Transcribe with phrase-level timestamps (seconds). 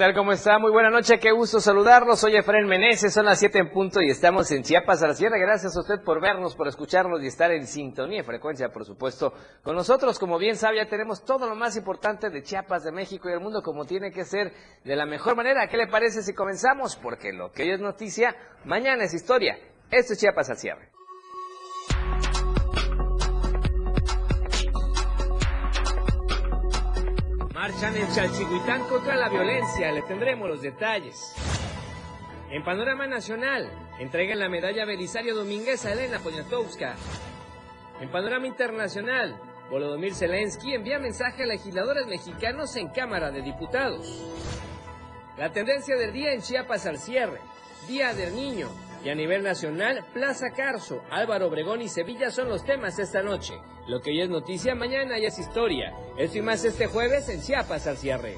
[0.00, 0.14] Tal?
[0.14, 0.58] ¿Cómo está?
[0.58, 2.20] Muy buena noche, qué gusto saludarlos.
[2.20, 5.36] Soy Efraín Meneses, son las 7 en punto y estamos en Chiapas a la Sierra.
[5.36, 9.34] Gracias a usted por vernos, por escucharnos y estar en sintonía y frecuencia, por supuesto,
[9.62, 10.18] con nosotros.
[10.18, 13.42] Como bien sabe, ya tenemos todo lo más importante de Chiapas, de México y del
[13.42, 15.68] mundo como tiene que ser de la mejor manera.
[15.68, 16.96] ¿Qué le parece si comenzamos?
[16.96, 19.58] Porque lo que hoy es noticia, mañana es historia.
[19.90, 20.88] Esto es Chiapas al cierre.
[27.60, 31.34] Marchan en Chalchihuitán contra la violencia, le tendremos los detalles.
[32.50, 36.94] En Panorama Nacional, entregan la medalla Belisario Domínguez a Elena Poniatowska.
[38.00, 44.06] En Panorama Internacional, Volodymyr Zelensky envía mensaje a legisladores mexicanos en Cámara de Diputados.
[45.36, 47.40] La tendencia del día en Chiapas al cierre,
[47.86, 48.70] Día del Niño,
[49.04, 53.54] y a nivel nacional, Plaza Carso, Álvaro Obregón y Sevilla son los temas esta noche.
[53.86, 55.94] Lo que hoy es noticia, mañana ya es historia.
[56.16, 58.36] Esto y más este jueves en Chiapas al cierre.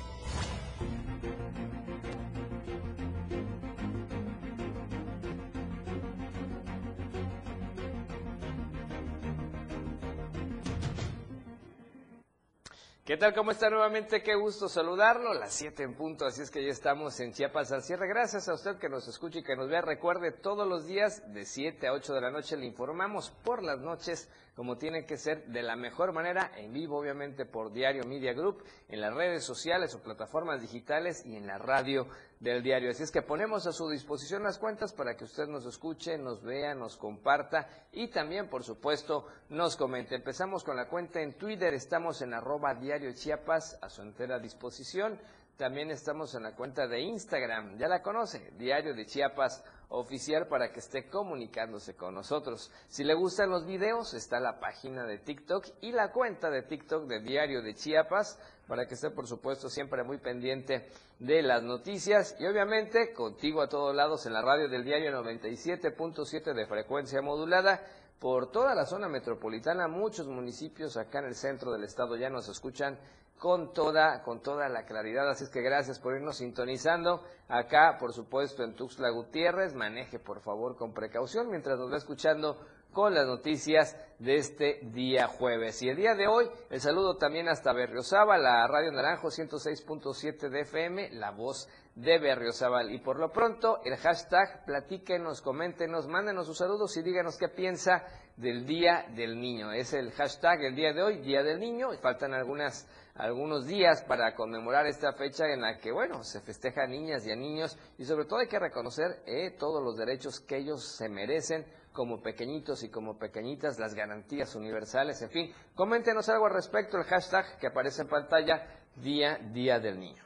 [13.04, 13.34] ¿Qué tal?
[13.34, 14.22] ¿Cómo está nuevamente?
[14.22, 15.34] Qué gusto saludarlo.
[15.34, 18.06] Las 7 en punto, así es que ya estamos en Chiapas al cierre.
[18.06, 19.80] Gracias a usted que nos escuche y que nos vea.
[19.80, 23.80] Recuerde, todos los días de 7 a 8 de la noche le informamos por las
[23.80, 28.34] noches como tiene que ser de la mejor manera, en vivo obviamente por Diario Media
[28.34, 32.06] Group, en las redes sociales o plataformas digitales y en la radio
[32.42, 32.90] del diario.
[32.90, 36.42] Así es que ponemos a su disposición las cuentas para que usted nos escuche, nos
[36.42, 40.16] vea, nos comparta y también, por supuesto, nos comente.
[40.16, 45.20] Empezamos con la cuenta en Twitter, estamos en arroba diario Chiapas a su entera disposición.
[45.56, 50.72] También estamos en la cuenta de Instagram, ya la conoce, Diario de Chiapas oficial para
[50.72, 52.72] que esté comunicándose con nosotros.
[52.88, 57.06] Si le gustan los videos, está la página de TikTok y la cuenta de TikTok
[57.06, 58.38] de Diario de Chiapas
[58.72, 60.88] para que esté, por supuesto, siempre muy pendiente
[61.18, 66.54] de las noticias y obviamente contigo a todos lados en la radio del diario 97.7
[66.54, 67.84] de frecuencia modulada
[68.18, 72.48] por toda la zona metropolitana, muchos municipios acá en el centro del estado ya nos
[72.48, 72.98] escuchan
[73.38, 75.28] con toda, con toda la claridad.
[75.28, 77.22] Así es que gracias por irnos sintonizando.
[77.48, 82.58] Acá, por supuesto, en Tuxtla Gutiérrez, maneje por favor con precaución mientras nos va escuchando
[82.92, 85.82] con las noticias de este día jueves.
[85.82, 90.60] Y el día de hoy, el saludo también hasta Berriozaba, la Radio Naranjo 106.7 de
[90.60, 92.92] FM, la voz de Berriozábal.
[92.92, 98.04] Y por lo pronto, el hashtag, platíquenos, coméntenos, mándenos sus saludos y díganos qué piensa
[98.36, 99.72] del Día del Niño.
[99.72, 101.88] Es el hashtag el día de hoy, Día del Niño.
[102.00, 106.86] Faltan algunas algunos días para conmemorar esta fecha en la que, bueno, se festeja a
[106.86, 110.56] niñas y a niños y sobre todo hay que reconocer eh, todos los derechos que
[110.56, 115.54] ellos se merecen como pequeñitos y como pequeñitas, las garantías universales, en fin.
[115.74, 118.66] Coméntenos algo al respecto, el hashtag que aparece en pantalla,
[118.96, 120.22] Día, Día del Niño.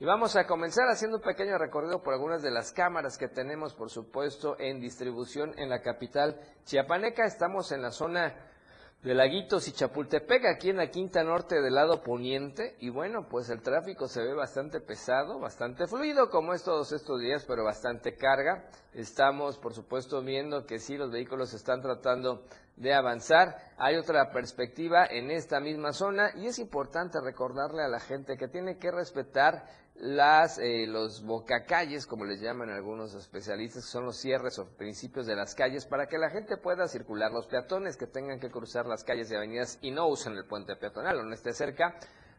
[0.00, 3.72] Y vamos a comenzar haciendo un pequeño recorrido por algunas de las cámaras que tenemos,
[3.72, 7.24] por supuesto, en distribución en la capital chiapaneca.
[7.24, 8.34] Estamos en la zona
[9.02, 12.76] de Laguitos y Chapultepec, aquí en la quinta norte del lado poniente.
[12.78, 17.20] Y bueno, pues el tráfico se ve bastante pesado, bastante fluido, como es todos estos
[17.20, 18.64] días, pero bastante carga.
[18.94, 22.44] Estamos, por supuesto, viendo que sí, los vehículos están tratando
[22.76, 23.56] de avanzar.
[23.76, 28.46] Hay otra perspectiva en esta misma zona y es importante recordarle a la gente que
[28.46, 29.64] tiene que respetar
[29.94, 35.36] las, eh, los bocacalles, como les llaman algunos especialistas, son los cierres o principios de
[35.36, 37.30] las calles, para que la gente pueda circular.
[37.30, 40.76] Los peatones que tengan que cruzar las calles y avenidas y no usen el puente
[40.76, 41.94] peatonal o no esté cerca,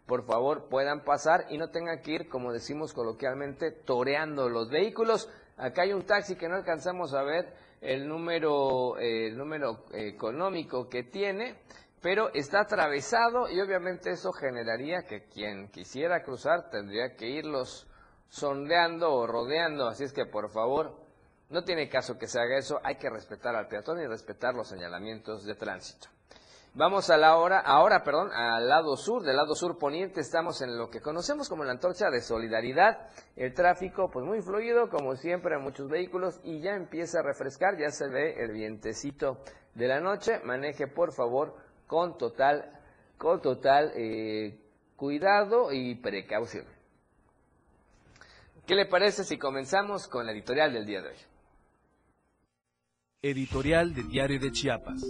[0.06, 5.30] por favor puedan pasar y no tengan que ir, como decimos coloquialmente, toreando los vehículos.
[5.56, 10.90] Acá hay un taxi que no alcanzamos a ver el número, eh, el número económico
[10.90, 11.60] que tiene
[12.04, 17.88] pero está atravesado y obviamente eso generaría que quien quisiera cruzar tendría que irlos
[18.28, 21.00] sondeando o rodeando, así es que por favor,
[21.50, 24.68] no tiene caso que se haga eso, hay que respetar al peatón y respetar los
[24.68, 26.10] señalamientos de tránsito.
[26.74, 30.76] Vamos a la hora, ahora, perdón, al lado sur, del lado sur poniente, estamos en
[30.76, 33.08] lo que conocemos como la antorcha de solidaridad.
[33.36, 37.92] El tráfico, pues muy fluido, como siempre, muchos vehículos, y ya empieza a refrescar, ya
[37.92, 39.38] se ve el vientecito
[39.76, 40.40] de la noche.
[40.44, 41.54] Maneje, por favor,
[41.94, 42.66] con total,
[43.20, 44.58] con total eh,
[44.96, 46.66] cuidado y precaución.
[48.66, 51.16] ¿Qué le parece si comenzamos con la editorial del día de hoy?
[53.22, 55.04] Editorial de Diario de Chiapas.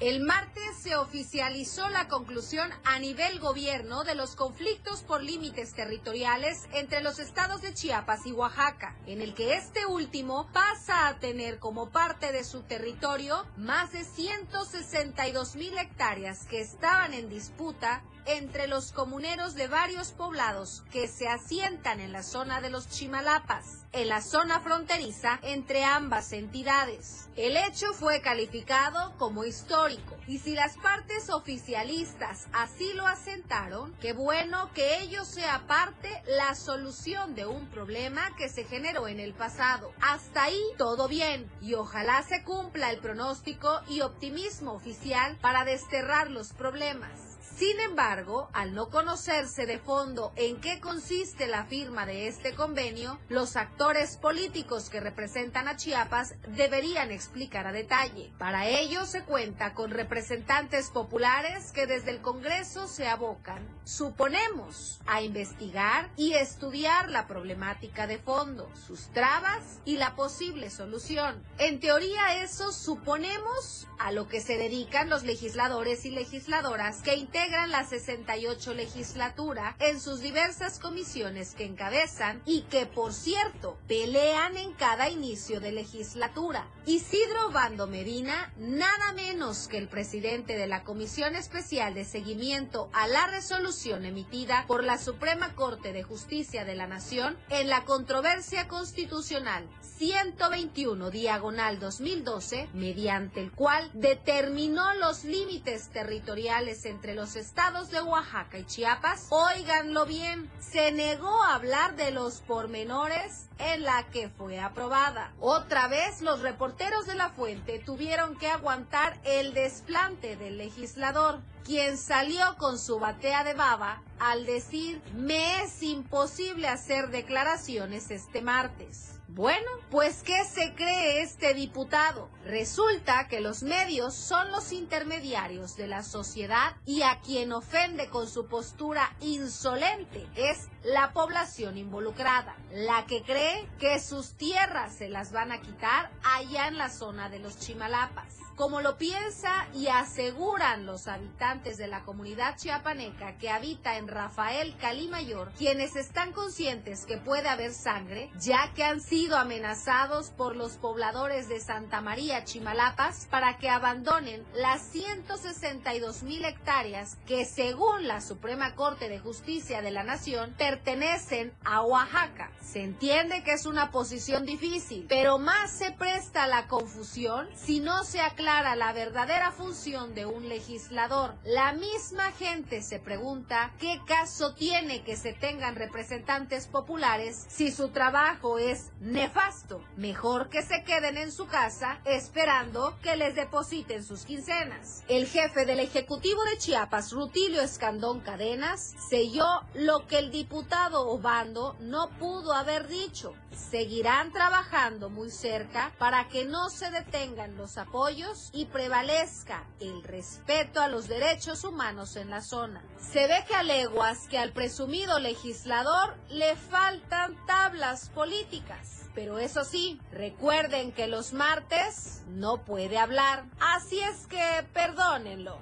[0.00, 6.68] El martes se oficializó la conclusión a nivel gobierno de los conflictos por límites territoriales
[6.72, 11.58] entre los estados de Chiapas y Oaxaca, en el que este último pasa a tener
[11.58, 18.66] como parte de su territorio más de 162 mil hectáreas que estaban en disputa entre
[18.66, 24.08] los comuneros de varios poblados que se asientan en la zona de los Chimalapas, en
[24.08, 27.30] la zona fronteriza entre ambas entidades.
[27.36, 34.12] El hecho fue calificado como histórico y si las partes oficialistas así lo asentaron, qué
[34.12, 39.32] bueno que ello sea parte la solución de un problema que se generó en el
[39.32, 39.90] pasado.
[40.02, 46.30] Hasta ahí todo bien y ojalá se cumpla el pronóstico y optimismo oficial para desterrar
[46.30, 47.27] los problemas.
[47.58, 53.18] Sin embargo, al no conocerse de fondo en qué consiste la firma de este convenio,
[53.28, 58.32] los actores políticos que representan a Chiapas deberían explicar a detalle.
[58.38, 65.22] Para ello se cuenta con representantes populares que desde el Congreso se abocan, suponemos, a
[65.22, 71.42] investigar y estudiar la problemática de fondo, sus trabas y la posible solución.
[71.58, 77.47] En teoría eso suponemos a lo que se dedican los legisladores y legisladoras que integran
[77.50, 84.72] la 68 legislatura en sus diversas comisiones que encabezan y que, por cierto, pelean en
[84.74, 86.68] cada inicio de legislatura.
[86.84, 93.08] Isidro Bando Medina, nada menos que el presidente de la Comisión Especial de Seguimiento a
[93.08, 98.68] la resolución emitida por la Suprema Corte de Justicia de la Nación en la controversia
[98.68, 99.66] constitucional
[99.98, 108.58] 121 diagonal 2012, mediante el cual determinó los límites territoriales entre los estados de Oaxaca
[108.58, 114.60] y Chiapas, óiganlo bien, se negó a hablar de los pormenores en la que fue
[114.60, 115.32] aprobada.
[115.40, 121.96] Otra vez los reporteros de la fuente tuvieron que aguantar el desplante del legislador, quien
[121.96, 129.17] salió con su batea de baba al decir me es imposible hacer declaraciones este martes.
[129.30, 132.30] Bueno, pues ¿qué se cree este diputado?
[132.46, 138.26] Resulta que los medios son los intermediarios de la sociedad y a quien ofende con
[138.26, 145.30] su postura insolente es la población involucrada, la que cree que sus tierras se las
[145.30, 150.84] van a quitar allá en la zona de los Chimalapas como lo piensa y aseguran
[150.84, 157.18] los habitantes de la comunidad chiapaneca que habita en Rafael Calimayor, quienes están conscientes que
[157.18, 163.28] puede haber sangre, ya que han sido amenazados por los pobladores de Santa María Chimalapas
[163.30, 169.92] para que abandonen las 162 mil hectáreas que según la Suprema Corte de Justicia de
[169.92, 172.50] la Nación pertenecen a Oaxaca.
[172.60, 177.78] Se entiende que es una posición difícil, pero más se presta a la confusión si
[177.78, 181.34] no se aclara la verdadera función de un legislador.
[181.44, 187.90] La misma gente se pregunta qué caso tiene que se tengan representantes populares si su
[187.90, 189.84] trabajo es nefasto.
[189.96, 195.04] Mejor que se queden en su casa esperando que les depositen sus quincenas.
[195.08, 201.76] El jefe del Ejecutivo de Chiapas, Rutilio Escandón Cadenas, selló lo que el diputado Obando
[201.80, 203.34] no pudo haber dicho.
[203.52, 210.80] Seguirán trabajando muy cerca para que no se detengan los apoyos y prevalezca el respeto
[210.80, 212.82] a los derechos humanos en la zona.
[212.98, 219.08] Se ve que a leguas que al presumido legislador le faltan tablas políticas.
[219.14, 223.44] Pero eso sí, recuerden que los martes no puede hablar.
[223.58, 225.58] Así es que perdónenlo.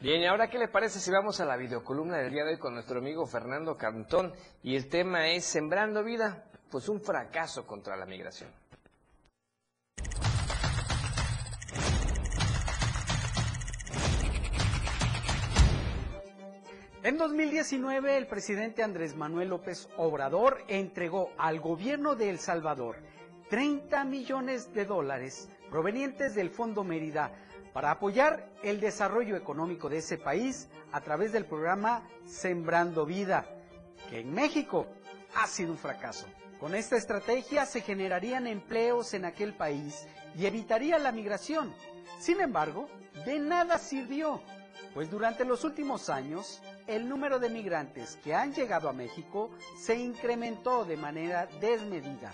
[0.00, 2.58] Bien, ¿y ahora qué le parece si vamos a la videocolumna del día de hoy
[2.58, 4.32] con nuestro amigo Fernando Cantón?
[4.62, 8.50] Y el tema es Sembrando Vida pues un fracaso contra la migración.
[17.02, 22.96] En 2019, el presidente Andrés Manuel López Obrador entregó al gobierno de El Salvador
[23.48, 27.32] 30 millones de dólares provenientes del Fondo Mérida
[27.72, 33.46] para apoyar el desarrollo económico de ese país a través del programa Sembrando Vida,
[34.08, 34.86] que en México
[35.34, 36.26] ha sido un fracaso.
[36.60, 41.74] Con esta estrategia se generarían empleos en aquel país y evitaría la migración.
[42.18, 42.86] Sin embargo,
[43.24, 44.42] de nada sirvió,
[44.92, 49.96] pues durante los últimos años el número de migrantes que han llegado a México se
[49.96, 52.30] incrementó de manera desmedida.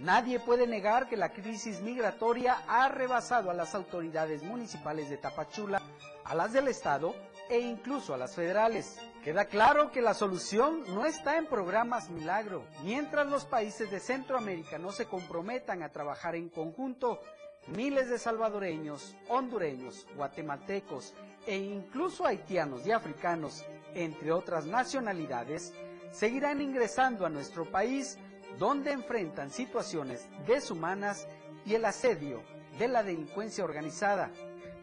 [0.00, 5.80] Nadie puede negar que la crisis migratoria ha rebasado a las autoridades municipales de Tapachula,
[6.24, 7.14] a las del Estado
[7.48, 8.98] e incluso a las federales.
[9.26, 12.64] Queda claro que la solución no está en programas milagro.
[12.84, 17.20] Mientras los países de Centroamérica no se comprometan a trabajar en conjunto,
[17.66, 21.12] miles de salvadoreños, hondureños, guatemaltecos
[21.44, 23.64] e incluso haitianos y africanos,
[23.94, 25.74] entre otras nacionalidades,
[26.12, 28.18] seguirán ingresando a nuestro país
[28.60, 31.26] donde enfrentan situaciones deshumanas
[31.64, 32.44] y el asedio
[32.78, 34.30] de la delincuencia organizada.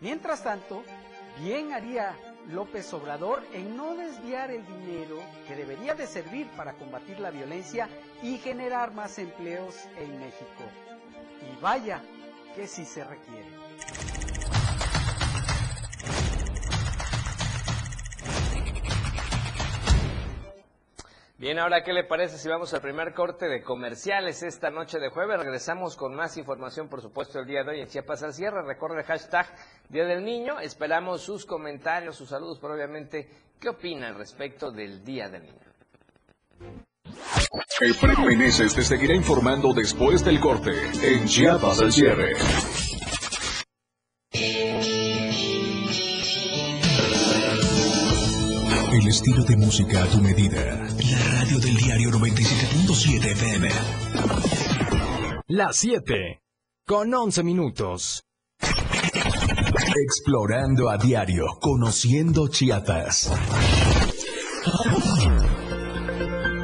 [0.01, 0.83] Mientras tanto,
[1.39, 2.17] bien haría
[2.49, 7.87] López Obrador en no desviar el dinero que debería de servir para combatir la violencia
[8.21, 10.63] y generar más empleos en México.
[11.41, 12.01] Y vaya
[12.55, 14.32] que sí se requiere.
[21.37, 25.09] Bien, ahora, ¿qué le parece si vamos al primer corte de comerciales esta noche de
[25.09, 25.39] jueves?
[25.39, 28.61] Regresamos con más información, por supuesto, el día de hoy en Chiapas al cierre.
[28.63, 29.47] Recuerde el hashtag
[29.89, 30.59] Día del Niño.
[30.59, 33.27] Esperamos sus comentarios, sus saludos, pero obviamente,
[33.59, 35.73] ¿qué opina al respecto del Día del Niño?
[37.81, 40.71] Efraín Meneses te seguirá informando después del corte
[41.01, 42.35] en Chiapas al cierre.
[48.93, 50.87] El estilo de música a tu medida.
[51.09, 53.69] La radio del diario 97.7 FM.
[55.47, 56.43] Las 7.
[56.85, 58.23] Con 11 minutos.
[59.95, 63.31] Explorando a diario, conociendo Chiapas.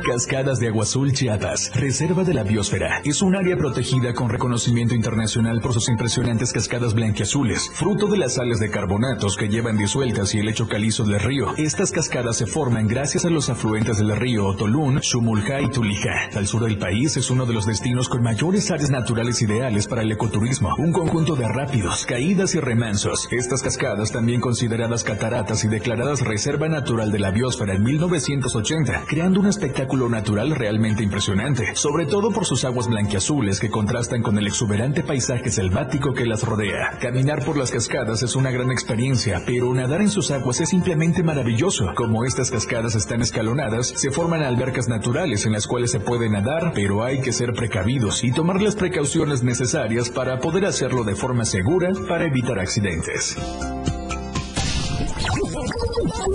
[0.10, 4.96] Cascadas de Agua Azul Chiapas, Reserva de la Biosfera, es un área protegida con reconocimiento
[4.96, 10.34] internacional por sus impresionantes cascadas blanquiazules, fruto de las sales de carbonatos que llevan disueltas
[10.34, 11.54] y el lecho calizo del río.
[11.58, 16.30] Estas cascadas se forman gracias a los afluentes del río Otolún, Xumulja y Tulija.
[16.36, 20.02] Al sur del país es uno de los destinos con mayores áreas naturales ideales para
[20.02, 23.28] el ecoturismo, un conjunto de rápidos, caídas y remansos.
[23.30, 29.42] Estas cascadas, también consideradas cataratas y declaradas Reserva Natural de la Biosfera en 1980, creando
[29.42, 34.48] un espectáculo natural realmente impresionante, sobre todo por sus aguas blanquiazules que contrastan con el
[34.48, 36.98] exuberante paisaje selvático que las rodea.
[37.02, 41.24] Caminar por las cascadas es una gran experiencia, pero nadar en sus aguas es simplemente
[41.24, 41.92] maravilloso.
[41.96, 46.72] Como estas cascadas están escalonadas, se forman albercas naturales en las cuales se puede nadar,
[46.74, 51.46] pero hay que ser precavidos y tomar las precauciones necesarias para poder hacerlo de forma
[51.46, 53.36] segura para evitar accidentes.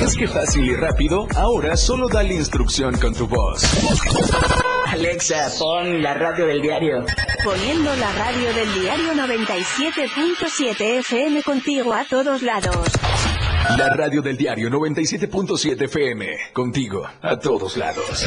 [0.00, 1.26] ¿Ves qué fácil y rápido?
[1.36, 3.62] Ahora solo dale instrucción con tu voz.
[4.86, 7.04] Alexa, pon la radio del diario.
[7.44, 12.88] Poniendo la radio del diario 97.7 FM contigo a todos lados.
[13.76, 16.26] La radio del diario 97.7 FM.
[16.52, 18.26] Contigo a todos lados.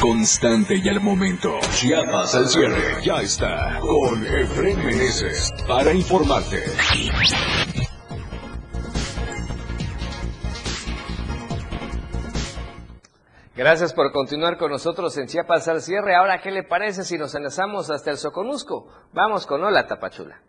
[0.00, 1.58] Constante y al momento.
[1.74, 3.04] Chiapas al cierre.
[3.04, 3.78] Ya está.
[3.80, 5.52] Con Efren Meneses.
[5.68, 6.62] Para informarte.
[13.54, 16.16] Gracias por continuar con nosotros en Chiapas al cierre.
[16.16, 18.86] Ahora, ¿qué le parece si nos enlazamos hasta el Soconusco?
[19.12, 20.40] Vamos con Hola Tapachula.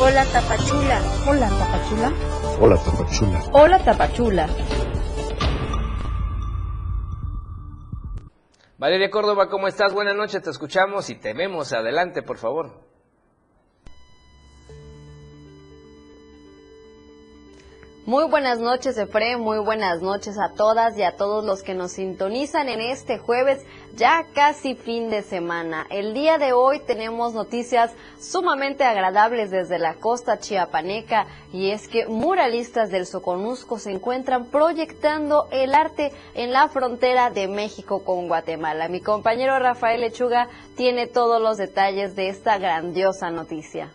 [0.00, 1.00] Hola Tapachula.
[1.24, 2.47] Hola, Tapachula.
[2.60, 3.40] Hola, Tapachula.
[3.52, 4.48] Hola, Tapachula.
[8.78, 9.92] Valeria Córdoba, ¿cómo estás?
[9.92, 11.72] Buenas noches, te escuchamos y te vemos.
[11.72, 12.87] Adelante, por favor.
[18.08, 19.40] Muy buenas noches, Efraín.
[19.40, 23.62] Muy buenas noches a todas y a todos los que nos sintonizan en este jueves,
[23.96, 25.86] ya casi fin de semana.
[25.90, 32.06] El día de hoy tenemos noticias sumamente agradables desde la costa chiapaneca y es que
[32.06, 38.88] muralistas del Soconusco se encuentran proyectando el arte en la frontera de México con Guatemala.
[38.88, 40.48] Mi compañero Rafael Lechuga
[40.78, 43.90] tiene todos los detalles de esta grandiosa noticia.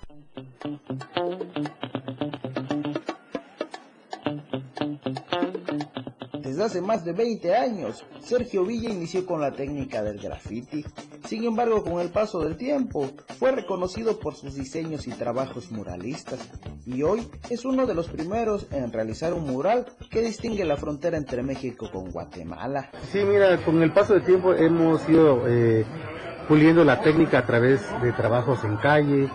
[6.64, 10.86] Hace más de 20 años, Sergio Villa inició con la técnica del graffiti.
[11.26, 16.40] Sin embargo, con el paso del tiempo, fue reconocido por sus diseños y trabajos muralistas,
[16.86, 21.18] y hoy es uno de los primeros en realizar un mural que distingue la frontera
[21.18, 22.92] entre México con Guatemala.
[23.12, 25.84] Sí, mira, con el paso del tiempo hemos ido eh,
[26.48, 29.30] puliendo la técnica a través de trabajos en calle.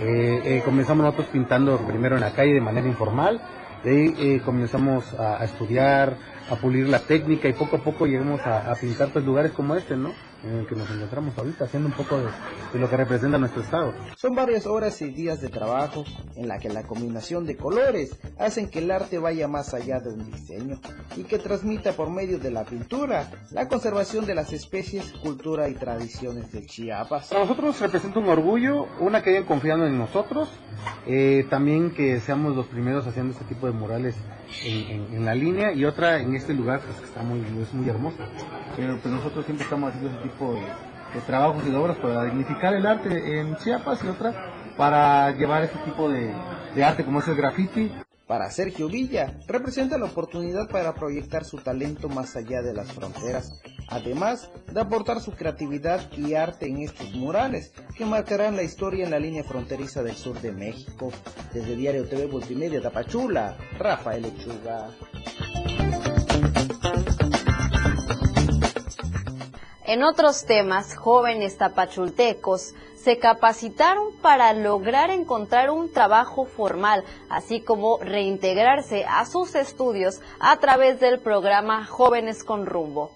[0.00, 3.40] Eh, eh, comenzamos nosotros pintando primero en la calle de manera informal,
[3.84, 6.16] de ahí eh, comenzamos a, a estudiar,
[6.50, 9.74] a pulir la técnica y poco a poco llegamos a, a pintar pues, lugares como
[9.74, 10.12] este, ¿no?
[10.44, 12.26] En el que nos encontramos ahorita, haciendo un poco de,
[12.72, 13.94] de lo que representa nuestro estado.
[14.14, 16.04] Son varias horas y días de trabajo
[16.36, 20.10] en la que la combinación de colores hacen que el arte vaya más allá de
[20.10, 20.80] un diseño
[21.16, 25.74] y que transmita por medio de la pintura la conservación de las especies, cultura y
[25.74, 27.28] tradiciones de Chiapas.
[27.28, 30.50] Para nosotros representa un orgullo, una que hayan confiado en nosotros,
[31.06, 34.14] eh, también que seamos los primeros haciendo este tipo de murales
[34.62, 37.72] en, en- en la línea y otra en este lugar pues, que está muy, es
[37.74, 38.16] muy hermoso.
[38.76, 42.74] Pero pues, nosotros siempre estamos haciendo ese tipo de, trabajos y de obras para dignificar
[42.74, 44.32] el arte en Chiapas y otra
[44.76, 47.92] para llevar ese tipo de arte como es el graffiti
[48.26, 53.60] Para Sergio Villa, representa la oportunidad para proyectar su talento más allá de las fronteras,
[53.88, 59.10] además de aportar su creatividad y arte en estos murales, que marcarán la historia en
[59.10, 61.12] la línea fronteriza del sur de México.
[61.52, 64.88] Desde Diario TV Multimedia Tapachula, Rafael Lechuga.
[69.86, 77.98] En otros temas, jóvenes tapachultecos se capacitaron para lograr encontrar un trabajo formal, así como
[77.98, 83.10] reintegrarse a sus estudios a través del programa Jóvenes con Rumbo.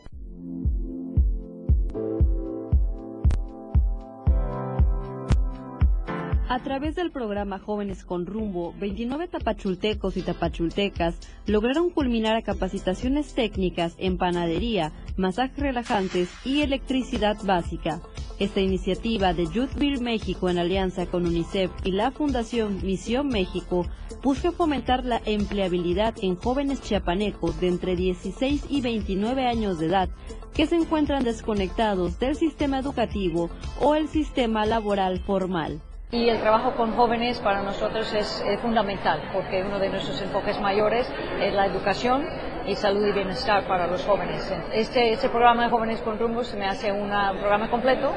[6.59, 11.17] A través del programa Jóvenes con Rumbo, 29 tapachultecos y tapachultecas
[11.47, 18.01] lograron culminar a capacitaciones técnicas en panadería, masajes relajantes y electricidad básica.
[18.41, 23.87] Esta iniciativa de Youth Beer México en alianza con UNICEF y la Fundación Misión México
[24.25, 30.09] busca fomentar la empleabilidad en jóvenes chiapanecos de entre 16 y 29 años de edad
[30.55, 33.49] que se encuentran desconectados del sistema educativo
[33.81, 35.81] o el sistema laboral formal.
[36.11, 41.07] Y el trabajo con jóvenes para nosotros es, fundamental porque uno de nuestros enfoques mayores
[41.39, 42.27] es la educación
[42.67, 44.51] y salud y bienestar para los jóvenes.
[44.73, 48.11] Este, este programa de Jóvenes con Rumbo se me hace un programa completo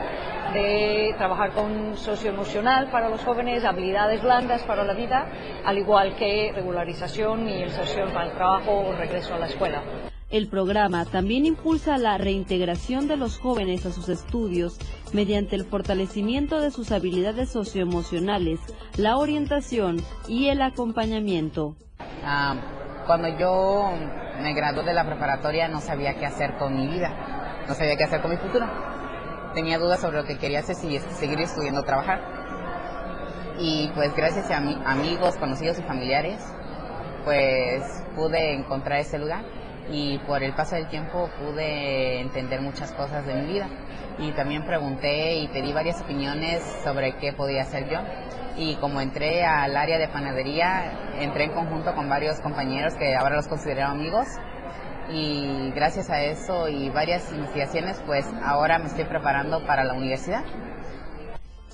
[0.54, 5.28] de trabajar con socioemocional para los jóvenes, habilidades blandas para la vida,
[5.66, 9.82] al igual que regularización y inserción para el trabajo o regreso a la escuela.
[10.32, 14.80] El programa también impulsa la reintegración de los jóvenes a sus estudios
[15.12, 18.60] mediante el fortalecimiento de sus habilidades socioemocionales,
[18.96, 19.98] la orientación
[20.30, 21.76] y el acompañamiento.
[22.24, 22.56] Ah,
[23.06, 23.91] cuando yo
[24.41, 28.06] me gradué de la preparatoria no sabía qué hacer con mi vida, no sabía qué
[28.06, 28.65] hacer con mi futuro.
[29.54, 32.22] Tenía dudas sobre lo que quería hacer, si seguir estudiando o trabajar.
[33.60, 36.39] Y pues gracias a mi- amigos, conocidos y familiares,
[37.26, 37.84] pues
[38.15, 39.44] pude encontrar ese lugar
[39.92, 43.68] y por el paso del tiempo pude entender muchas cosas de mi vida.
[44.20, 48.00] Y también pregunté y pedí varias opiniones sobre qué podía hacer yo.
[48.58, 53.36] Y como entré al área de panadería, entré en conjunto con varios compañeros que ahora
[53.36, 54.28] los considero amigos.
[55.10, 60.44] Y gracias a eso y varias investigaciones, pues ahora me estoy preparando para la universidad.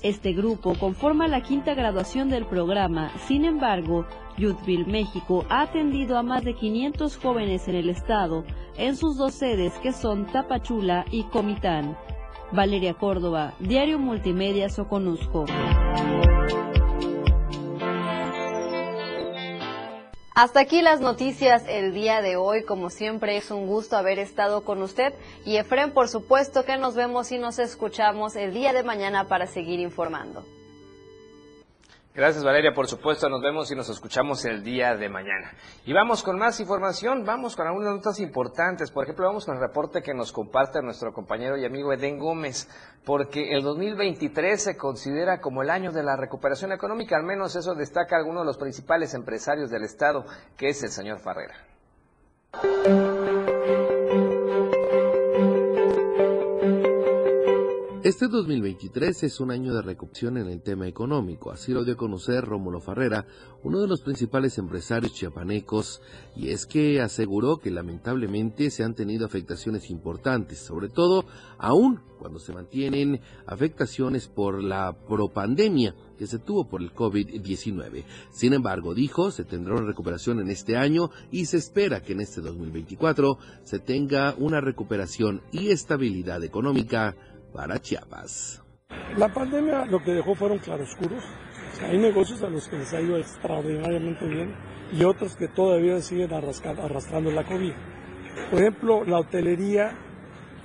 [0.02, 3.10] Este grupo conforma la quinta graduación del programa.
[3.26, 4.06] Sin embargo,
[4.36, 8.44] Youthville México ha atendido a más de 500 jóvenes en el estado
[8.76, 11.96] en sus dos sedes que son Tapachula y Comitán.
[12.52, 15.46] Valeria Córdoba, Diario Multimedia Soconusco.
[20.40, 22.62] Hasta aquí las noticias el día de hoy.
[22.62, 25.12] Como siempre es un gusto haber estado con usted.
[25.44, 29.48] Y Efren, por supuesto que nos vemos y nos escuchamos el día de mañana para
[29.48, 30.44] seguir informando.
[32.18, 35.52] Gracias Valeria, por supuesto, nos vemos y nos escuchamos el día de mañana.
[35.86, 38.90] Y vamos con más información, vamos con algunas notas importantes.
[38.90, 42.68] Por ejemplo, vamos con el reporte que nos comparte nuestro compañero y amigo Eden Gómez,
[43.04, 47.76] porque el 2023 se considera como el año de la recuperación económica, al menos eso
[47.76, 50.24] destaca alguno de los principales empresarios del Estado,
[50.56, 51.54] que es el señor Farrera.
[58.08, 61.98] Este 2023 es un año de recuperación en el tema económico, así lo dio a
[61.98, 63.26] conocer Rómulo Farrera,
[63.62, 66.00] uno de los principales empresarios chiapanecos,
[66.34, 71.26] y es que aseguró que lamentablemente se han tenido afectaciones importantes, sobre todo
[71.58, 78.04] aún cuando se mantienen afectaciones por la propandemia que se tuvo por el COVID-19.
[78.32, 82.20] Sin embargo, dijo, se tendrá una recuperación en este año y se espera que en
[82.20, 87.14] este 2024 se tenga una recuperación y estabilidad económica
[87.52, 88.62] para Chiapas.
[89.16, 91.24] La pandemia lo que dejó fueron claroscuros.
[91.82, 94.54] hay negocios a los que les ha ido extraordinariamente bien
[94.92, 97.72] y otros que todavía siguen arrastrando la COVID.
[98.50, 99.96] Por ejemplo, la hotelería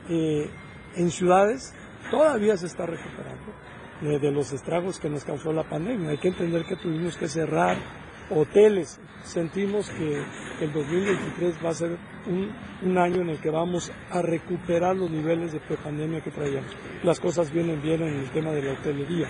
[0.10, 0.50] eh,
[0.96, 1.74] en ciudades
[2.12, 3.54] todavía se está recuperando
[4.02, 6.12] de, de los estragos que nos causó la pandemia.
[6.12, 7.78] Hay que entender que tuvimos que cerrar
[8.29, 8.99] hoteles.
[9.23, 10.21] Sentimos que
[10.62, 15.53] el 2023 va a ser un, año en el que vamos a recuperar los niveles
[15.53, 16.71] de prepandemia que traíamos.
[17.03, 19.27] Las cosas vienen bien en el tema de la hotelería.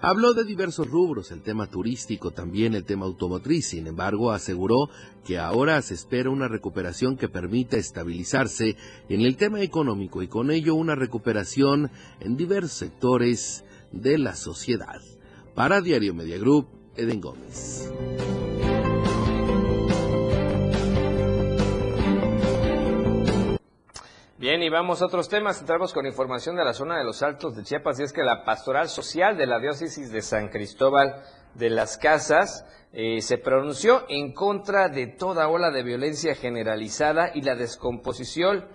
[0.00, 3.68] Habló de diversos rubros, el tema turístico, también el tema automotriz.
[3.68, 4.88] Sin embargo, aseguró
[5.26, 8.76] que ahora se espera una recuperación que permita estabilizarse
[9.08, 15.00] en el tema económico y con ello una recuperación en diversos sectores de la sociedad.
[15.54, 17.90] Para Diario Media Group, Eden Gómez.
[24.44, 25.60] Bien, y vamos a otros temas.
[25.60, 28.44] Entramos con información de la zona de los Altos de Chiapas y es que la
[28.44, 31.22] pastoral social de la diócesis de San Cristóbal
[31.54, 37.40] de las Casas eh, se pronunció en contra de toda ola de violencia generalizada y
[37.40, 38.66] la descomposición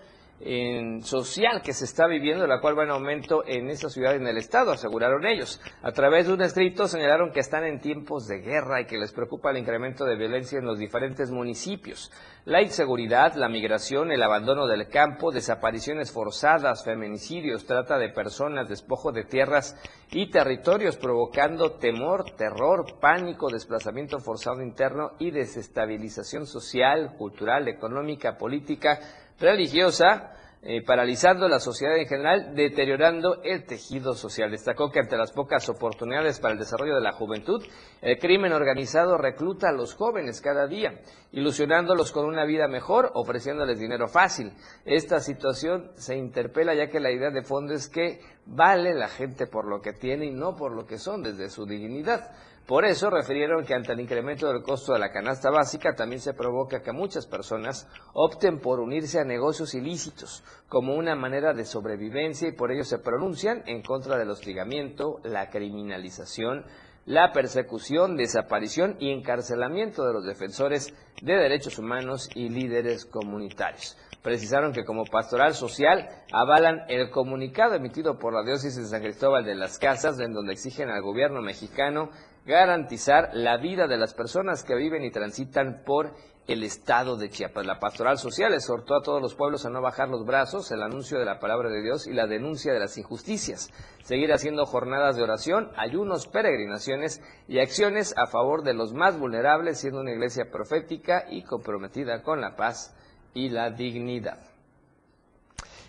[0.41, 4.27] en social que se está viviendo, la cual va en aumento en esa ciudad en
[4.27, 5.59] el estado, aseguraron ellos.
[5.81, 9.11] A través de un escrito señalaron que están en tiempos de guerra y que les
[9.11, 12.11] preocupa el incremento de violencia en los diferentes municipios.
[12.45, 19.11] La inseguridad, la migración, el abandono del campo, desapariciones forzadas, feminicidios, trata de personas, despojo
[19.11, 19.75] de tierras
[20.11, 28.99] y territorios, provocando temor, terror, pánico, desplazamiento forzado interno y desestabilización social, cultural, económica, política,
[29.39, 34.51] religiosa, eh, paralizando la sociedad en general, deteriorando el tejido social.
[34.51, 37.63] Destacó que ante las pocas oportunidades para el desarrollo de la juventud,
[38.01, 40.99] el crimen organizado recluta a los jóvenes cada día,
[41.31, 44.51] ilusionándolos con una vida mejor, ofreciéndoles dinero fácil.
[44.83, 48.19] Esta situación se interpela ya que la idea de fondo es que
[48.49, 51.65] vale la gente por lo que tiene y no por lo que son desde su
[51.65, 52.31] dignidad.
[52.65, 56.35] Por eso refirieron que ante el incremento del costo de la canasta básica también se
[56.35, 62.47] provoca que muchas personas opten por unirse a negocios ilícitos como una manera de sobrevivencia
[62.47, 66.63] y por ello se pronuncian en contra del hostigamiento, la criminalización,
[67.07, 73.97] la persecución, desaparición y encarcelamiento de los defensores de derechos humanos y líderes comunitarios.
[74.21, 79.45] Precisaron que como pastoral social avalan el comunicado emitido por la diócesis de San Cristóbal
[79.45, 82.09] de las Casas, en donde exigen al gobierno mexicano
[82.45, 86.13] garantizar la vida de las personas que viven y transitan por
[86.47, 87.65] el estado de Chiapas.
[87.65, 91.19] La pastoral social exhortó a todos los pueblos a no bajar los brazos, el anuncio
[91.19, 93.69] de la palabra de Dios y la denuncia de las injusticias.
[94.03, 99.79] Seguir haciendo jornadas de oración, ayunos, peregrinaciones y acciones a favor de los más vulnerables,
[99.79, 102.95] siendo una iglesia profética y comprometida con la paz
[103.33, 104.49] y la dignidad.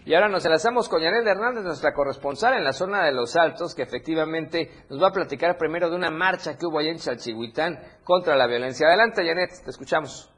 [0.06, 3.74] Y ahora nos enlazamos con Yanel Hernández, nuestra corresponsal en la zona de los Altos,
[3.74, 7.78] que efectivamente nos va a platicar primero de una marcha que hubo allá en Chalchihuitán
[8.02, 8.86] contra la violencia.
[8.86, 10.32] Adelante, Janet, te escuchamos.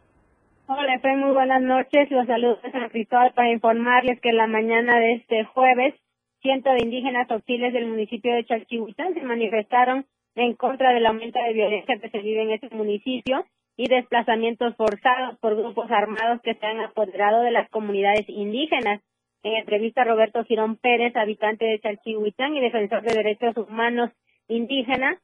[0.66, 2.10] Hola, Efraín, muy buenas noches.
[2.10, 5.94] Los saludos San Cristóbal para informarles que en la mañana de este jueves,
[6.40, 11.52] cientos de indígenas hostiles del municipio de Chalchihuitán se manifestaron en contra del aumento de
[11.52, 13.44] violencia que se vive en ese municipio
[13.76, 19.00] y desplazamientos forzados por grupos armados que se han apoderado de las comunidades indígenas.
[19.42, 24.10] En entrevista Roberto Girón Pérez, habitante de Chalchihuitán y defensor de derechos humanos
[24.46, 25.18] indígenas,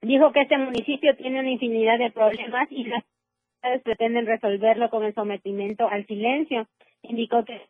[0.00, 5.04] dijo que este municipio tiene una infinidad de problemas y las autoridades pretenden resolverlo con
[5.04, 6.66] el sometimiento al silencio.
[7.02, 7.60] Indicó que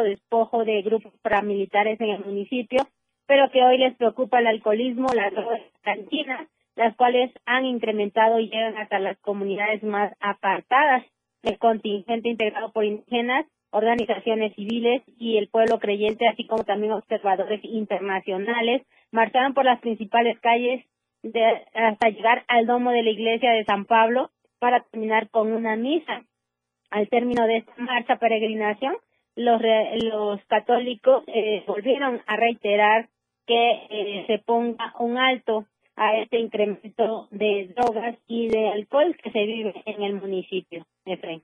[0.00, 2.86] despojo de grupos paramilitares en el municipio,
[3.26, 8.48] pero que hoy les preocupa el alcoholismo, las drogas cantinas, las cuales han incrementado y
[8.48, 11.04] llegan hasta las comunidades más apartadas.
[11.42, 17.60] El contingente integrado por indígenas organizaciones civiles y el pueblo creyente, así como también observadores
[17.64, 20.84] internacionales, marcharon por las principales calles
[21.74, 26.22] hasta llegar al domo de la iglesia de San Pablo para terminar con una misa.
[26.90, 28.94] Al término de esta marcha peregrinación,
[29.36, 29.62] los,
[30.02, 33.08] los católicos eh, volvieron a reiterar
[33.46, 39.30] que eh, se ponga un alto a este incremento de drogas y de alcohol que
[39.30, 40.84] se vive en el municipio.
[41.04, 41.42] Efraín.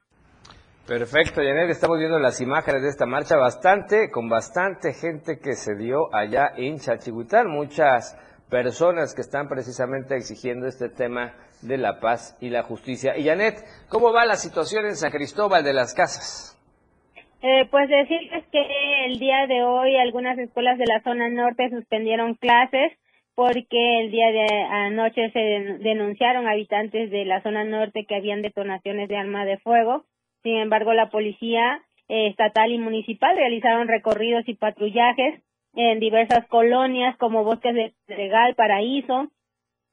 [0.87, 5.77] Perfecto, Janet, estamos viendo las imágenes de esta marcha bastante, con bastante gente que se
[5.77, 8.17] dio allá en Chachihuitán, muchas
[8.49, 13.19] personas que están precisamente exigiendo este tema de la paz y la justicia.
[13.19, 13.57] Y Janet,
[13.91, 16.55] ¿cómo va la situación en San Cristóbal de las Casas?
[17.43, 22.35] Eh, pues decirles que el día de hoy algunas escuelas de la zona norte suspendieron
[22.35, 22.93] clases
[23.39, 25.39] porque el día de anoche se
[25.79, 30.05] denunciaron habitantes de la zona norte que habían detonaciones de arma de fuego
[30.43, 35.43] sin embargo, la policía eh, estatal y municipal realizaron recorridos y patrullajes
[35.75, 39.29] en diversas colonias como Bosques de Regal, Paraíso,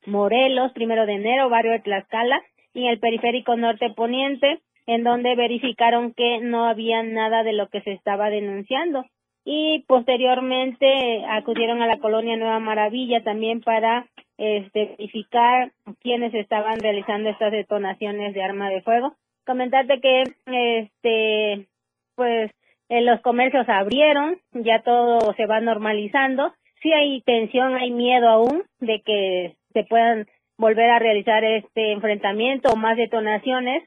[0.06, 2.42] Morelos, Primero de Enero, Barrio de Tlaxcala
[2.74, 7.82] y el periférico norte poniente, en donde verificaron que no había nada de lo que
[7.82, 9.06] se estaba denunciando.
[9.46, 17.30] Y posteriormente acudieron a la colonia Nueva Maravilla también para este, verificar quiénes estaban realizando
[17.30, 21.68] estas detonaciones de arma de fuego comentarte que este
[22.16, 22.52] pues
[22.90, 26.54] eh, los comercios abrieron, ya todo se va normalizando.
[26.82, 30.28] Sí hay tensión, hay miedo aún de que se puedan
[30.58, 33.84] volver a realizar este enfrentamiento o más detonaciones,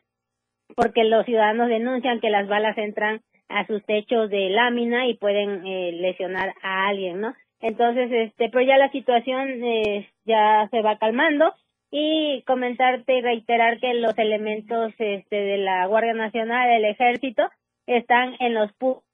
[0.74, 5.66] porque los ciudadanos denuncian que las balas entran a sus techos de lámina y pueden
[5.66, 7.34] eh, lesionar a alguien, ¿no?
[7.60, 11.52] Entonces, este, pero ya la situación eh, ya se va calmando
[11.90, 17.42] y comentarte y reiterar que los elementos este, de la Guardia Nacional, del Ejército,
[17.86, 19.04] están en los puntos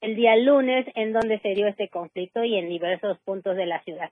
[0.00, 3.82] el día lunes en donde se dio este conflicto y en diversos puntos de la
[3.82, 4.10] ciudad.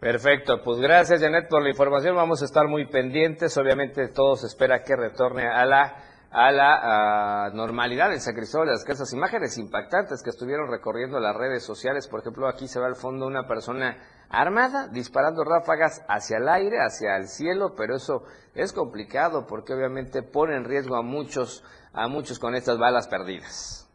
[0.00, 4.82] Perfecto, pues gracias Janet por la información, vamos a estar muy pendientes, obviamente todos espera
[4.82, 5.96] que retorne a la
[6.34, 9.14] a la normalidad en San Cristóbal de las Casas.
[9.14, 12.08] Imágenes impactantes que estuvieron recorriendo las redes sociales.
[12.08, 13.96] Por ejemplo, aquí se ve al fondo una persona
[14.28, 18.24] armada disparando ráfagas hacia el aire, hacia el cielo, pero eso
[18.56, 23.88] es complicado porque obviamente pone en riesgo a muchos, a muchos con estas balas perdidas.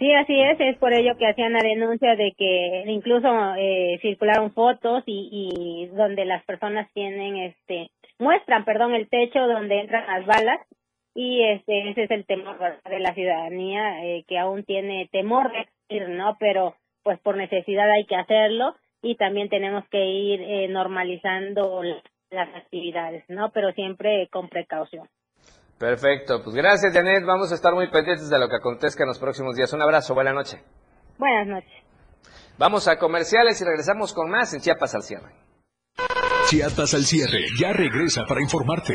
[0.00, 4.52] Sí, así es, es por ello que hacían la denuncia de que incluso eh, circularon
[4.52, 10.26] fotos y, y donde las personas tienen, este, muestran, perdón, el techo donde entran las
[10.26, 10.58] balas
[11.14, 15.68] y este ese es el temor de la ciudadanía eh, que aún tiene temor de
[15.88, 20.68] ir no pero pues por necesidad hay que hacerlo y también tenemos que ir eh,
[20.68, 21.82] normalizando
[22.30, 25.08] las actividades no pero siempre con precaución.
[25.78, 26.42] Perfecto.
[26.42, 27.24] Pues gracias Janet.
[27.26, 29.72] Vamos a estar muy pendientes de lo que acontezca en los próximos días.
[29.72, 30.62] Un abrazo buena noche.
[31.18, 31.84] Buenas noches.
[32.58, 35.32] Vamos a comerciales y regresamos con más en Chiapas al cierre.
[36.48, 37.46] Chiapas al cierre.
[37.58, 38.94] Ya regresa para informarte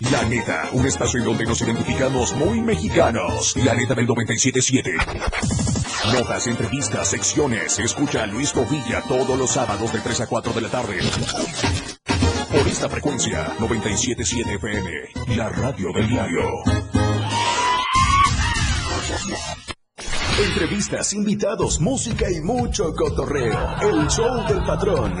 [0.00, 3.56] La neta, un espacio en donde nos identificamos muy mexicanos.
[3.56, 6.12] La neta del 97.7.
[6.12, 7.78] Notas, entrevistas, secciones.
[7.78, 10.98] Escucha a Luis Tovilla todos los sábados de 3 a 4 de la tarde.
[12.50, 15.36] Por esta frecuencia, 97.7 FM.
[15.36, 16.42] La radio del diario.
[20.46, 23.76] Entrevistas, invitados, música y mucho cotorreo.
[23.82, 25.20] El show del patrón.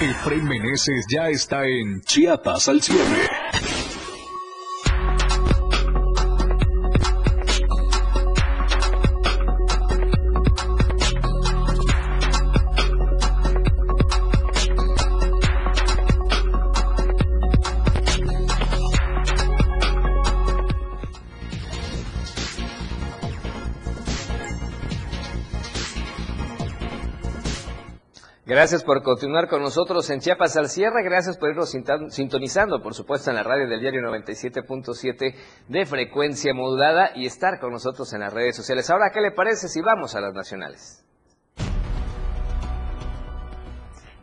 [0.00, 3.57] Efraín Meneses ya está en Chiapas al cierre.
[28.58, 31.04] Gracias por continuar con nosotros en Chiapas al cierre.
[31.04, 31.70] Gracias por irnos
[32.08, 35.36] sintonizando, por supuesto, en la radio del diario 97.7
[35.68, 38.90] de frecuencia modulada y estar con nosotros en las redes sociales.
[38.90, 41.04] Ahora, ¿qué le parece si vamos a las nacionales?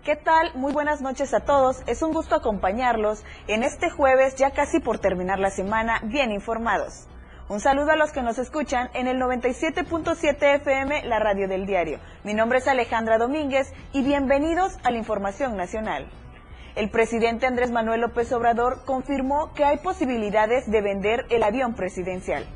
[0.04, 0.52] ¿Qué tal?
[0.56, 1.84] Muy buenas noches a todos.
[1.88, 7.08] Es un gusto acompañarlos en este jueves, ya casi por terminar la semana, bien informados.
[7.48, 12.00] Un saludo a los que nos escuchan en el 97.7 FM, la radio del diario.
[12.24, 16.08] Mi nombre es Alejandra Domínguez y bienvenidos a la Información Nacional.
[16.76, 22.48] El presidente Andrés Manuel López Obrador confirmó que hay posibilidades de vender el avión presidencial.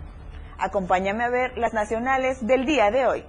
[0.58, 3.26] Acompáñame a ver las nacionales del día de hoy.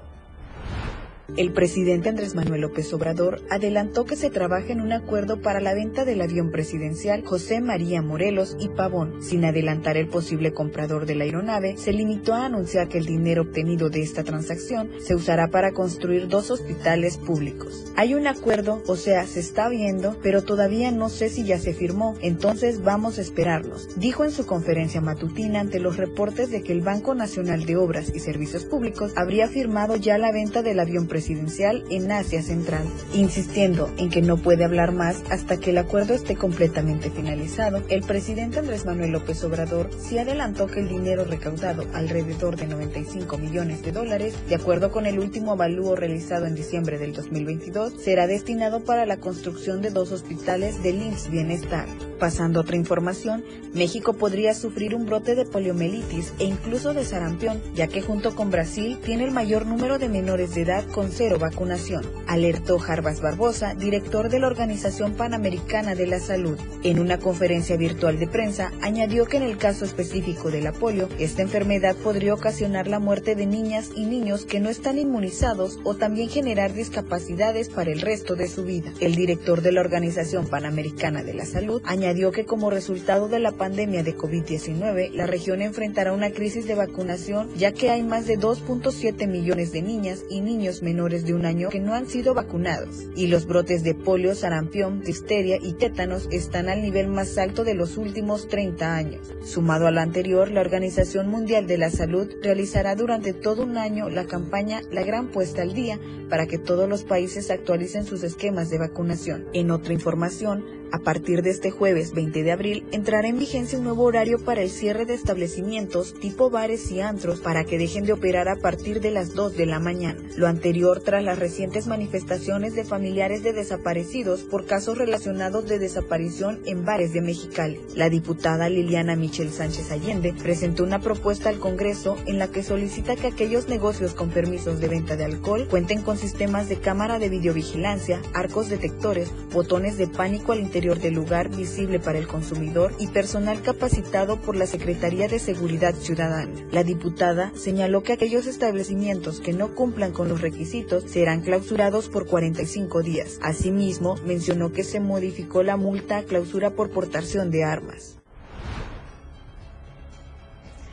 [1.36, 5.74] El presidente Andrés Manuel López Obrador adelantó que se trabaja en un acuerdo para la
[5.74, 9.22] venta del avión presidencial José María Morelos y Pavón.
[9.22, 13.42] Sin adelantar el posible comprador de la aeronave, se limitó a anunciar que el dinero
[13.42, 17.92] obtenido de esta transacción se usará para construir dos hospitales públicos.
[17.96, 21.74] Hay un acuerdo, o sea, se está viendo, pero todavía no sé si ya se
[21.74, 26.72] firmó, entonces vamos a esperarlos, dijo en su conferencia matutina ante los reportes de que
[26.72, 31.06] el Banco Nacional de Obras y Servicios Públicos habría firmado ya la venta del avión
[31.06, 35.76] presidencial presidencial en Asia Central, insistiendo en que no puede hablar más hasta que el
[35.76, 37.82] acuerdo esté completamente finalizado.
[37.90, 43.36] El presidente Andrés Manuel López Obrador sí adelantó que el dinero recaudado, alrededor de 95
[43.36, 48.26] millones de dólares, de acuerdo con el último avalúo realizado en diciembre del 2022, será
[48.26, 51.86] destinado para la construcción de dos hospitales del IMSS Bienestar.
[52.18, 57.62] Pasando a otra información, México podría sufrir un brote de poliomielitis e incluso de sarampión,
[57.74, 61.38] ya que junto con Brasil tiene el mayor número de menores de edad con cero
[61.40, 66.58] vacunación, alertó Jarbas Barbosa, director de la Organización Panamericana de la Salud.
[66.82, 71.08] En una conferencia virtual de prensa, añadió que en el caso específico de la polio,
[71.18, 75.94] esta enfermedad podría ocasionar la muerte de niñas y niños que no están inmunizados o
[75.94, 78.92] también generar discapacidades para el resto de su vida.
[79.00, 83.52] El director de la Organización Panamericana de la Salud añadió que como resultado de la
[83.52, 88.38] pandemia de COVID-19, la región enfrentará una crisis de vacunación ya que hay más de
[88.38, 93.06] 2.7 millones de niñas y niños menores de un año que no han sido vacunados.
[93.14, 97.74] Y los brotes de polio, sarampión, difteria y tétanos están al nivel más alto de
[97.74, 99.32] los últimos 30 años.
[99.44, 104.10] Sumado a lo anterior, la Organización Mundial de la Salud realizará durante todo un año
[104.10, 108.68] la campaña La Gran Puesta al Día para que todos los países actualicen sus esquemas
[108.68, 109.46] de vacunación.
[109.52, 113.84] En otra información, a partir de este jueves 20 de abril entrará en vigencia un
[113.84, 118.12] nuevo horario para el cierre de establecimientos tipo bares y antros para que dejen de
[118.12, 120.20] operar a partir de las 2 de la mañana.
[120.36, 126.60] Lo anterior tras las recientes manifestaciones de familiares de desaparecidos por casos relacionados de desaparición
[126.64, 127.80] en bares de Mexicali.
[127.94, 133.14] La diputada Liliana Michel Sánchez Allende presentó una propuesta al Congreso en la que solicita
[133.14, 137.28] que aquellos negocios con permisos de venta de alcohol cuenten con sistemas de cámara de
[137.28, 143.08] videovigilancia, arcos detectores, botones de pánico al interior del lugar visible para el consumidor y
[143.08, 146.50] personal capacitado por la Secretaría de Seguridad Ciudadana.
[146.72, 150.69] La diputada señaló que aquellos establecimientos que no cumplan con los requisitos
[151.06, 153.38] serán clausurados por 45 días.
[153.42, 158.18] Asimismo, mencionó que se modificó la multa a clausura por portación de armas.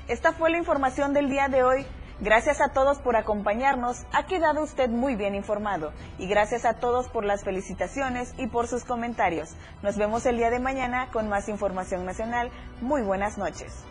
[0.07, 1.85] Esta fue la información del día de hoy.
[2.19, 7.07] Gracias a todos por acompañarnos, ha quedado usted muy bien informado y gracias a todos
[7.09, 9.55] por las felicitaciones y por sus comentarios.
[9.83, 12.49] Nos vemos el día de mañana con más información nacional.
[12.81, 13.85] Muy buenas noches.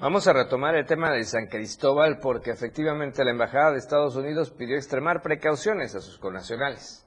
[0.00, 4.52] Vamos a retomar el tema de San Cristóbal porque efectivamente la Embajada de Estados Unidos
[4.52, 7.04] pidió extremar precauciones a sus connacionales.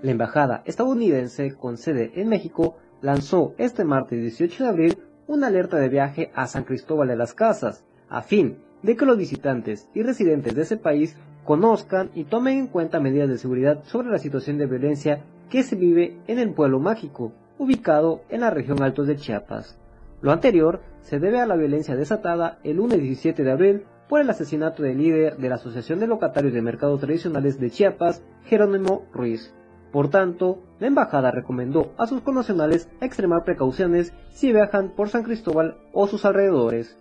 [0.00, 5.76] La Embajada estadounidense con sede en México lanzó este martes 18 de abril una alerta
[5.76, 10.02] de viaje a San Cristóbal de las Casas, a fin de que los visitantes y
[10.02, 14.56] residentes de ese país conozcan y tomen en cuenta medidas de seguridad sobre la situación
[14.56, 17.32] de violencia que se vive en el pueblo mágico,
[17.64, 19.78] ubicado en la región Altos de Chiapas.
[20.20, 24.28] Lo anterior se debe a la violencia desatada el lunes 17 de abril por el
[24.28, 29.54] asesinato del líder de la Asociación de Locatarios de Mercados Tradicionales de Chiapas, Jerónimo Ruiz.
[29.92, 35.76] Por tanto, la embajada recomendó a sus connacionales extremar precauciones si viajan por San Cristóbal
[35.92, 36.98] o sus alrededores.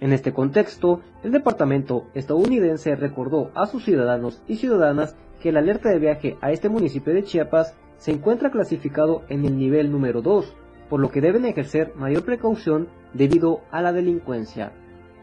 [0.00, 5.90] En este contexto, el departamento estadounidense recordó a sus ciudadanos y ciudadanas que la alerta
[5.90, 10.54] de viaje a este municipio de Chiapas se encuentra clasificado en el nivel número 2,
[10.88, 14.72] por lo que deben ejercer mayor precaución debido a la delincuencia.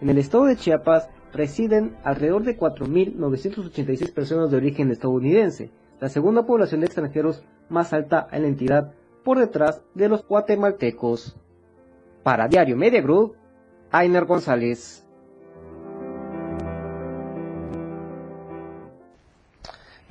[0.01, 6.45] En el estado de Chiapas residen alrededor de 4.986 personas de origen estadounidense, la segunda
[6.45, 8.93] población de extranjeros más alta en la entidad,
[9.23, 11.37] por detrás de los guatemaltecos.
[12.23, 13.35] Para Diario Media Group,
[13.91, 15.02] Ainer González.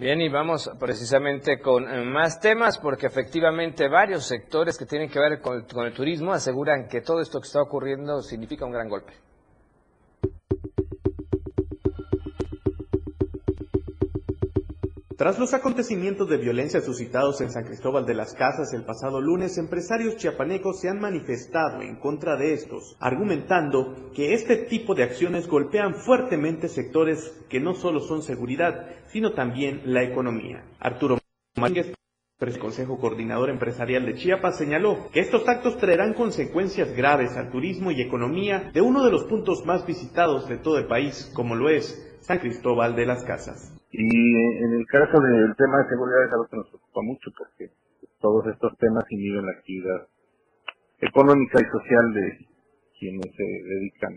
[0.03, 5.20] Bien, y vamos precisamente con eh, más temas, porque efectivamente varios sectores que tienen que
[5.20, 8.72] ver con el, con el turismo aseguran que todo esto que está ocurriendo significa un
[8.72, 9.12] gran golpe.
[15.23, 19.57] Tras los acontecimientos de violencia suscitados en San Cristóbal de las Casas el pasado lunes,
[19.57, 25.47] empresarios chiapanecos se han manifestado en contra de estos, argumentando que este tipo de acciones
[25.47, 30.64] golpean fuertemente sectores que no solo son seguridad, sino también la economía.
[30.81, 31.18] Arturo
[31.55, 31.95] Márquez,
[32.41, 37.93] el Consejo Coordinador Empresarial de Chiapas señaló que estos actos traerán consecuencias graves al turismo
[37.93, 41.68] y economía de uno de los puntos más visitados de todo el país, como lo
[41.70, 43.82] es San Cristóbal de las Casas.
[43.93, 44.09] Y
[44.64, 47.70] en el caso del tema de seguridad es algo que nos preocupa mucho porque
[48.20, 50.09] todos estos temas inhiben la actividad
[51.01, 52.47] económica y social de
[52.99, 54.16] quienes se dedican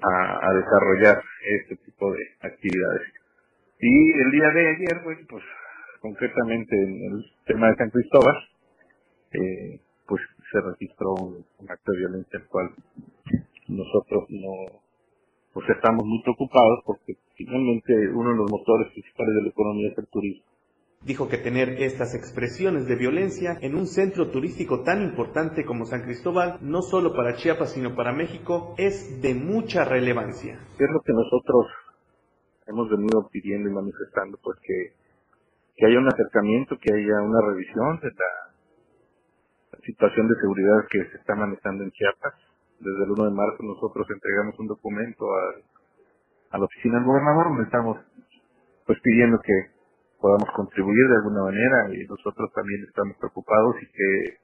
[0.00, 1.22] a, desarrollar
[1.60, 3.12] este tipo de actividades.
[3.80, 5.44] Y el día de ayer, pues, pues
[6.00, 8.36] concretamente en el tema de San Cristóbal,
[9.32, 12.70] eh, pues se registró un, un acto de violencia al cual
[13.68, 14.87] nosotros no
[15.58, 19.98] pues estamos muy preocupados porque finalmente uno de los motores principales de la economía es
[19.98, 20.44] el turismo.
[21.02, 26.02] Dijo que tener estas expresiones de violencia en un centro turístico tan importante como San
[26.02, 30.60] Cristóbal, no solo para Chiapas, sino para México, es de mucha relevancia.
[30.78, 31.66] Es lo que nosotros
[32.68, 34.92] hemos venido pidiendo y manifestando, pues que,
[35.76, 38.10] que haya un acercamiento, que haya una revisión de
[39.72, 42.34] la situación de seguridad que se está manejando en Chiapas,
[42.80, 47.48] desde el 1 de marzo nosotros entregamos un documento a, a la oficina del gobernador
[47.48, 47.98] donde estamos
[48.86, 49.52] pues pidiendo que
[50.20, 54.38] podamos contribuir de alguna manera y nosotros también estamos preocupados y que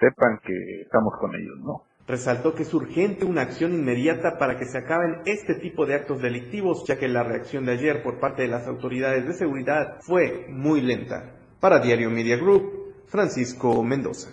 [0.00, 1.82] sepan que estamos con ellos, ¿no?
[2.06, 6.20] Resaltó que es urgente una acción inmediata para que se acaben este tipo de actos
[6.20, 10.46] delictivos, ya que la reacción de ayer por parte de las autoridades de seguridad fue
[10.50, 11.36] muy lenta.
[11.60, 14.28] Para Diario Media Group, Francisco Mendoza.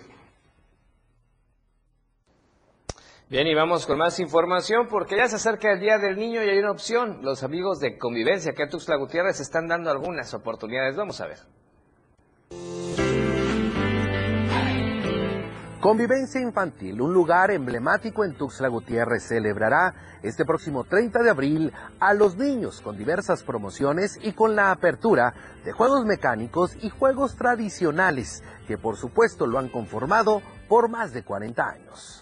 [3.32, 6.50] Bien, y vamos con más información porque ya se acerca el Día del Niño y
[6.50, 7.20] hay una opción.
[7.22, 10.96] Los amigos de convivencia que a Tuxtla Gutiérrez están dando algunas oportunidades.
[10.96, 11.38] Vamos a ver.
[15.80, 22.12] Convivencia Infantil, un lugar emblemático en Tuxtla Gutiérrez, celebrará este próximo 30 de abril a
[22.12, 25.32] los niños con diversas promociones y con la apertura
[25.64, 31.22] de juegos mecánicos y juegos tradicionales que por supuesto lo han conformado por más de
[31.22, 32.21] 40 años.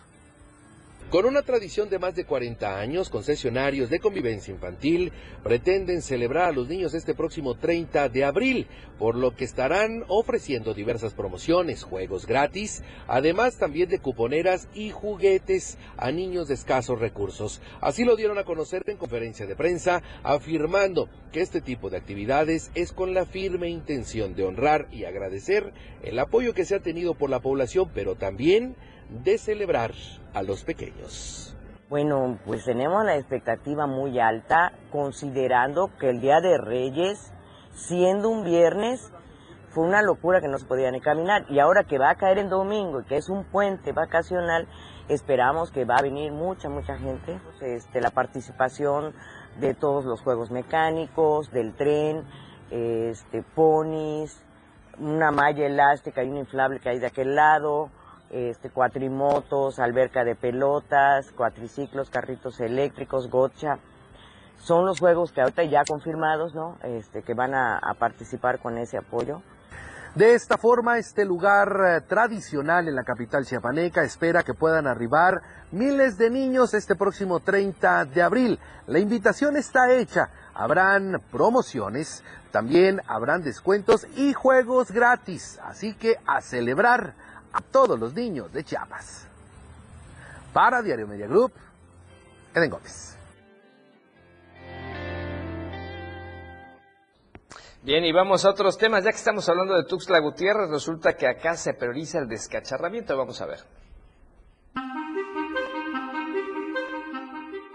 [1.10, 5.10] Con una tradición de más de 40 años, concesionarios de convivencia infantil
[5.42, 10.72] pretenden celebrar a los niños este próximo 30 de abril, por lo que estarán ofreciendo
[10.72, 17.60] diversas promociones, juegos gratis, además también de cuponeras y juguetes a niños de escasos recursos.
[17.80, 22.70] Así lo dieron a conocer en conferencia de prensa, afirmando que este tipo de actividades
[22.76, 25.72] es con la firme intención de honrar y agradecer
[26.04, 28.76] el apoyo que se ha tenido por la población, pero también
[29.10, 29.92] de celebrar
[30.34, 31.56] a los pequeños.
[31.88, 37.32] Bueno, pues tenemos la expectativa muy alta, considerando que el Día de Reyes,
[37.74, 39.12] siendo un viernes,
[39.70, 41.46] fue una locura que no se podía ni caminar.
[41.48, 44.68] Y ahora que va a caer en domingo y que es un puente vacacional,
[45.08, 47.40] esperamos que va a venir mucha, mucha gente.
[47.60, 49.12] Este, la participación
[49.58, 52.24] de todos los juegos mecánicos, del tren,
[52.70, 54.44] este, ponis,
[54.98, 57.90] una malla elástica y un inflable que hay de aquel lado,
[58.30, 63.78] este, cuatrimotos, alberca de pelotas, cuatriciclos, carritos eléctricos, gocha.
[64.58, 66.76] Son los juegos que ahorita ya confirmados, ¿no?
[66.82, 69.42] Este, que van a, a participar con ese apoyo.
[70.14, 75.40] De esta forma, este lugar eh, tradicional en la capital chiapaneca espera que puedan arribar
[75.70, 78.58] miles de niños este próximo 30 de abril.
[78.88, 80.30] La invitación está hecha.
[80.52, 85.60] Habrán promociones, también habrán descuentos y juegos gratis.
[85.62, 87.14] Así que a celebrar
[87.52, 89.26] a todos los niños de Chiapas.
[90.52, 91.52] Para Diario Media Group,
[92.54, 93.16] Eden Gómez.
[97.82, 99.04] Bien, y vamos a otros temas.
[99.04, 103.16] Ya que estamos hablando de Tuxtla Gutiérrez, resulta que acá se prioriza el descacharramiento.
[103.16, 103.60] Vamos a ver.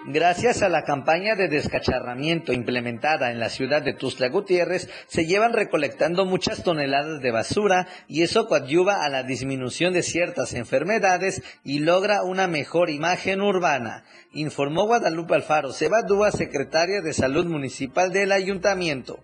[0.08, 5.53] Gracias a la campaña de descacharramiento implementada en la ciudad de Tuxtla Gutiérrez, se llevan
[5.53, 11.80] recolectando muchas toneladas de basura y eso coadyuva a la disminución de ciertas enfermedades y
[11.80, 19.20] logra una mejor imagen urbana, informó Guadalupe Alfaro Sebadúa, secretaria de Salud Municipal del Ayuntamiento.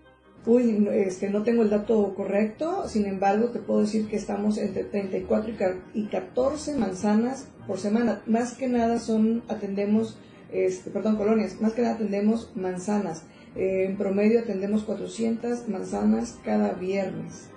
[0.46, 4.82] Uy, este, no tengo el dato correcto, sin embargo te puedo decir que estamos entre
[4.82, 8.20] 34 y ca- y 14 manzanas por semana.
[8.26, 10.18] Más que nada son, atendemos,
[10.52, 13.24] este, perdón, colonias, más que nada atendemos manzanas.
[13.56, 17.48] Eh, en promedio atendemos 400 manzanas cada viernes.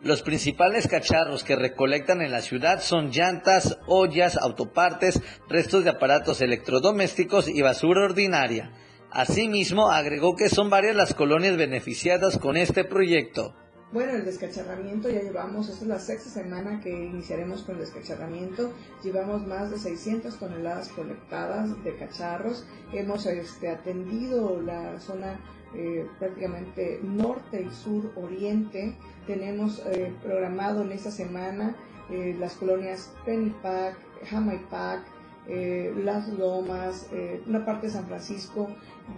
[0.00, 6.40] Los principales cacharros que recolectan en la ciudad son llantas, ollas, autopartes, restos de aparatos
[6.40, 8.72] electrodomésticos y basura ordinaria.
[9.12, 13.54] Asimismo, agregó que son varias las colonias beneficiadas con este proyecto.
[13.92, 18.72] Bueno, el descacharramiento ya llevamos, esta es la sexta semana que iniciaremos con el descacharramiento.
[19.02, 22.64] Llevamos más de 600 toneladas colectadas de cacharros.
[22.94, 25.38] Hemos este, atendido la zona
[25.74, 28.96] eh, prácticamente norte y sur oriente.
[29.26, 31.76] Tenemos eh, programado en esta semana
[32.10, 35.02] eh, las colonias Pennypack, Jamaipac,
[35.48, 38.68] eh, Las Lomas, eh, una parte de San Francisco.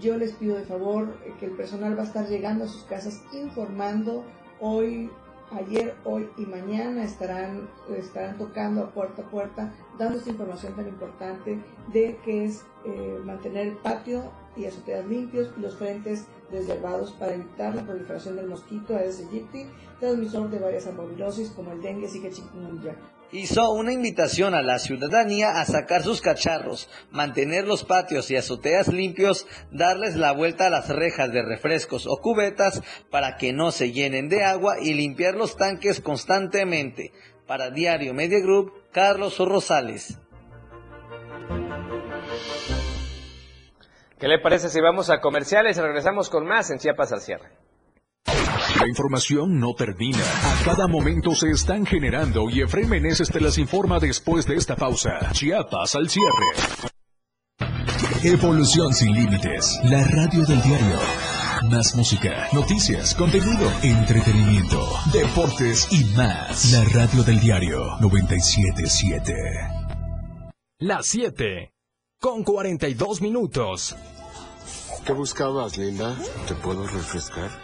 [0.00, 2.82] Yo les pido de favor eh, que el personal va a estar llegando a sus
[2.84, 4.24] casas informando
[4.64, 5.10] hoy,
[5.52, 10.88] ayer, hoy y mañana estarán, estarán tocando a puerta a puerta, dando esta información tan
[10.88, 11.60] importante
[11.92, 14.22] de que es eh, mantener el patio
[14.56, 19.66] y azoteas limpios y los frentes desherbados para evitar la proliferación del mosquito Aedes aegypti,
[20.00, 22.96] transmisor de varias ambovilosis como el dengue, zika, chikungunya.
[23.32, 28.88] Hizo una invitación a la ciudadanía a sacar sus cacharros, mantener los patios y azoteas
[28.88, 33.90] limpios, darles la vuelta a las rejas de refrescos o cubetas para que no se
[33.92, 37.12] llenen de agua y limpiar los tanques constantemente.
[37.46, 40.18] Para Diario Media Group, Carlos Rosales.
[44.18, 47.63] ¿Qué le parece si vamos a comerciales y regresamos con más en Chiapas al cierre?
[48.84, 50.18] La información no termina.
[50.18, 54.76] A cada momento se están generando y Efraín Meneses te las informa después de esta
[54.76, 55.30] pausa.
[55.32, 56.44] Chiapas al cierre.
[58.22, 59.80] Evolución sin límites.
[59.84, 60.98] La radio del diario.
[61.70, 66.70] Más música, noticias, contenido, entretenimiento, deportes y más.
[66.70, 69.34] La radio del diario 977.
[70.80, 71.72] Las 7.
[72.20, 73.96] Con 42 minutos.
[75.06, 76.14] ¿Qué buscabas, Linda?
[76.46, 77.63] ¿Te puedo refrescar?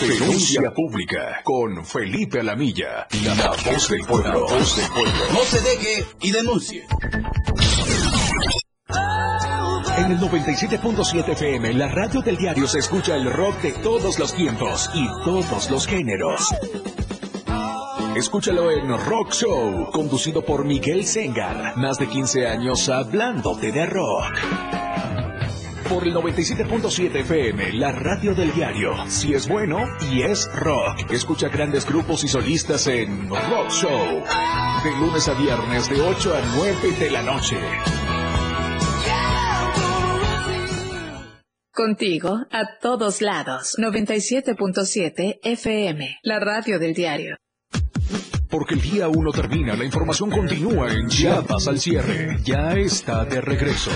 [0.00, 4.40] Denuncia pública con Felipe Alamilla, la voz del pueblo.
[4.40, 5.12] Voz del pueblo.
[5.32, 6.84] No se deje y denuncie.
[9.96, 14.34] En el 97.7 FM, la radio del diario se escucha el rock de todos los
[14.34, 16.48] tiempos y todos los géneros.
[18.16, 21.76] Escúchalo en Rock Show, conducido por Miguel Sengar.
[21.76, 24.83] Más de 15 años hablándote de rock.
[25.88, 28.92] Por el 97.7 FM, la radio del diario.
[29.06, 29.78] Si es bueno
[30.10, 31.10] y es rock.
[31.10, 34.22] Escucha grandes grupos y solistas en Rock Show.
[34.82, 37.56] De lunes a viernes, de 8 a 9 de la noche.
[41.70, 43.76] Contigo a todos lados.
[43.78, 47.36] 97.7 FM, la radio del diario.
[48.48, 52.38] Porque el día uno termina, la información continúa en Chiapas al cierre.
[52.44, 53.90] Ya está de regreso.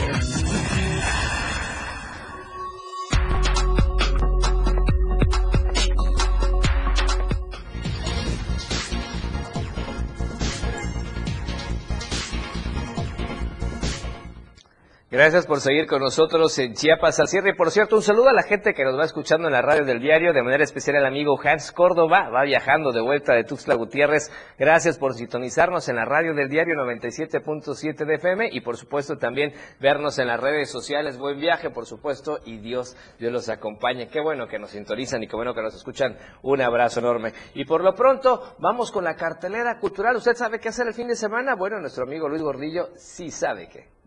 [15.11, 17.52] Gracias por seguir con nosotros en Chiapas al cierre.
[17.52, 19.86] Y por cierto, un saludo a la gente que nos va escuchando en la radio
[19.86, 23.74] del diario, de manera especial el amigo Hans Córdoba, va viajando de vuelta de Tuxtla
[23.76, 24.30] Gutiérrez.
[24.59, 29.54] Gracias por sintonizarnos en la radio del diario 97.7 de FM y por supuesto también
[29.80, 31.16] vernos en las redes sociales.
[31.16, 34.09] Buen viaje, por supuesto, y Dios, Dios los acompañe.
[34.09, 36.18] Qué bueno que nos sintonizan y qué bueno que nos escuchan.
[36.42, 37.32] Un abrazo enorme.
[37.54, 40.16] Y por lo pronto, vamos con la cartelera cultural.
[40.16, 41.54] ¿Usted sabe qué hacer el fin de semana?
[41.54, 43.97] Bueno, nuestro amigo Luis Gordillo sí sabe qué.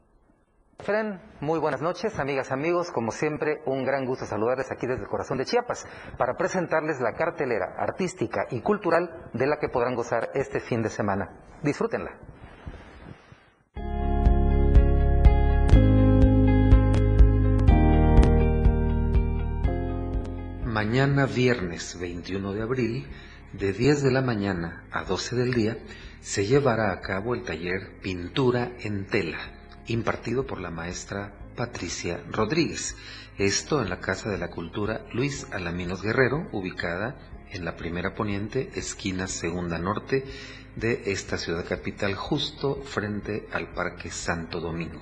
[0.82, 2.90] Fren, muy buenas noches, amigas, amigos.
[2.90, 5.86] Como siempre, un gran gusto saludarles aquí desde el corazón de Chiapas
[6.18, 10.90] para presentarles la cartelera artística y cultural de la que podrán gozar este fin de
[10.90, 11.30] semana.
[11.62, 12.18] Disfrútenla.
[20.66, 23.08] Mañana viernes 21 de abril,
[23.54, 25.78] de 10 de la mañana a 12 del día,
[26.22, 32.96] se llevará a cabo el taller Pintura en Tela impartido por la maestra Patricia Rodríguez.
[33.38, 37.18] Esto en la Casa de la Cultura Luis Alaminos Guerrero, ubicada
[37.52, 40.26] en la primera poniente, esquina segunda norte
[40.76, 45.02] de esta ciudad capital, justo frente al Parque Santo Domingo.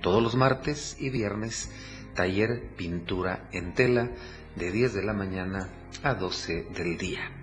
[0.00, 1.70] Todos los martes y viernes,
[2.14, 4.10] taller pintura en tela
[4.54, 5.68] de 10 de la mañana
[6.02, 7.37] a 12 del día.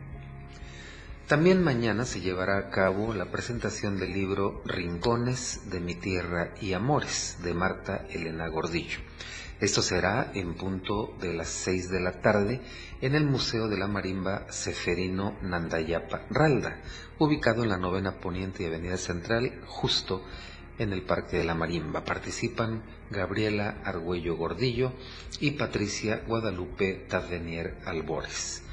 [1.28, 6.74] También mañana se llevará a cabo la presentación del libro Rincones de mi tierra y
[6.74, 9.00] amores de Marta Elena Gordillo.
[9.60, 12.62] Esto será en punto de las 6 de la tarde
[13.02, 16.80] en el Museo de la Marimba Seferino Nandayapa Ralda,
[17.18, 20.24] ubicado en la novena Poniente y Avenida Central, justo
[20.78, 22.06] en el Parque de la Marimba.
[22.06, 24.94] Participan Gabriela Argüello Gordillo
[25.40, 28.65] y Patricia Guadalupe Tavenier Albores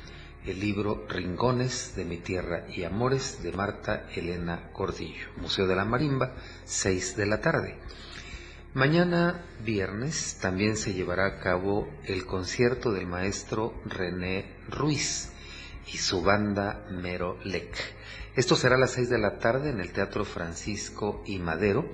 [0.46, 5.28] el libro Rincones de mi tierra y amores de Marta Elena Cordillo.
[5.36, 6.34] Museo de la Marimba,
[6.64, 7.76] 6 de la tarde.
[8.74, 15.30] Mañana viernes también se llevará a cabo el concierto del maestro René Ruiz
[15.92, 17.76] y su banda Mero Lec.
[18.34, 21.88] Esto será a las 6 de la tarde en el Teatro Francisco y Madero,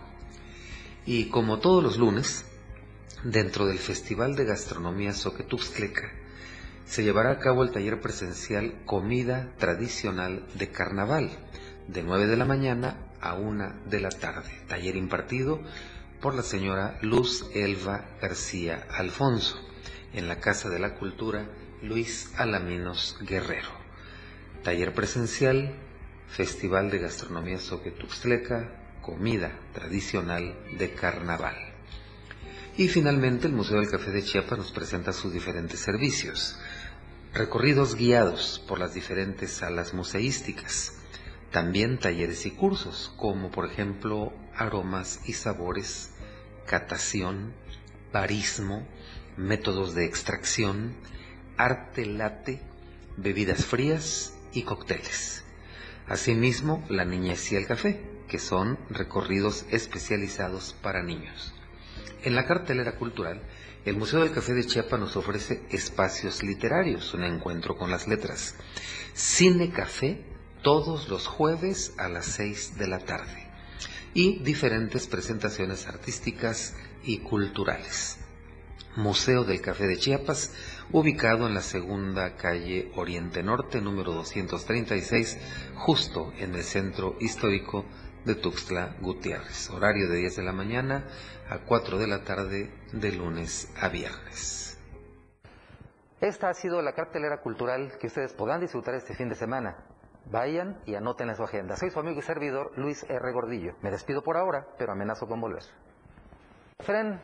[1.05, 2.45] Y como todos los lunes,
[3.23, 6.11] dentro del Festival de Gastronomía Soquetuxtleca,
[6.85, 11.29] se llevará a cabo el taller presencial Comida Tradicional de Carnaval,
[11.87, 14.51] de 9 de la mañana a una de la tarde.
[14.67, 15.61] Taller impartido
[16.21, 19.59] por la señora Luz Elva García Alfonso
[20.13, 21.47] en la Casa de la Cultura
[21.81, 23.69] Luis Alaminos Guerrero.
[24.63, 25.75] Taller presencial,
[26.27, 28.69] Festival de Gastronomía Soquetuxtleca,
[29.01, 31.55] comida tradicional de carnaval.
[32.75, 36.59] Y finalmente el Museo del Café de Chiapas nos presenta sus diferentes servicios.
[37.33, 40.96] Recorridos guiados por las diferentes salas museísticas,
[41.51, 46.11] también talleres y cursos, como por ejemplo aromas y sabores,
[46.65, 47.53] catación,
[48.11, 48.85] barismo,
[49.37, 50.95] métodos de extracción,
[51.57, 52.61] arte late,
[53.15, 55.43] bebidas frías y cócteles.
[56.07, 61.53] Asimismo, la niñez y el café, que son recorridos especializados para niños.
[62.23, 63.41] En la cartelera cultural,
[63.85, 68.55] el Museo del Café de Chiapa nos ofrece espacios literarios, un encuentro con las letras,
[69.13, 70.25] cine café
[70.61, 73.47] todos los jueves a las 6 de la tarde
[74.13, 78.19] y diferentes presentaciones artísticas y culturales.
[78.95, 80.53] Museo del Café de Chiapas,
[80.91, 85.37] ubicado en la segunda calle Oriente Norte, número 236,
[85.75, 87.85] justo en el centro histórico
[88.25, 89.69] de Tuxtla Gutiérrez.
[89.69, 91.05] Horario de 10 de la mañana
[91.47, 94.79] a 4 de la tarde de lunes a viernes.
[96.19, 99.77] Esta ha sido la cartelera cultural que ustedes podrán disfrutar este fin de semana.
[100.29, 101.75] Vayan y anoten en su agenda.
[101.75, 103.31] Soy su amigo y servidor Luis R.
[103.31, 103.73] Gordillo.
[103.81, 105.63] Me despido por ahora, pero amenazo con volver.
[106.79, 107.21] Fren,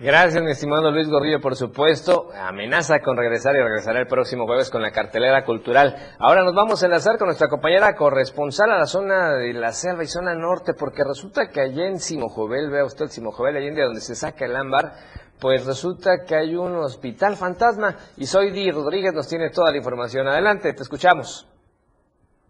[0.00, 2.30] Gracias, mi estimado Luis Gordillo, por supuesto.
[2.34, 5.94] Amenaza con regresar y regresará el próximo jueves con la cartelera cultural.
[6.18, 10.02] Ahora nos vamos a enlazar con nuestra compañera corresponsal a la zona de la selva
[10.02, 14.16] y zona norte, porque resulta que allá en Simojovel, vea usted Simojovel, Allende, donde se
[14.16, 14.92] saca el ámbar,
[15.38, 20.26] pues resulta que hay un hospital fantasma y Soy Rodríguez nos tiene toda la información.
[20.26, 21.48] Adelante, te escuchamos.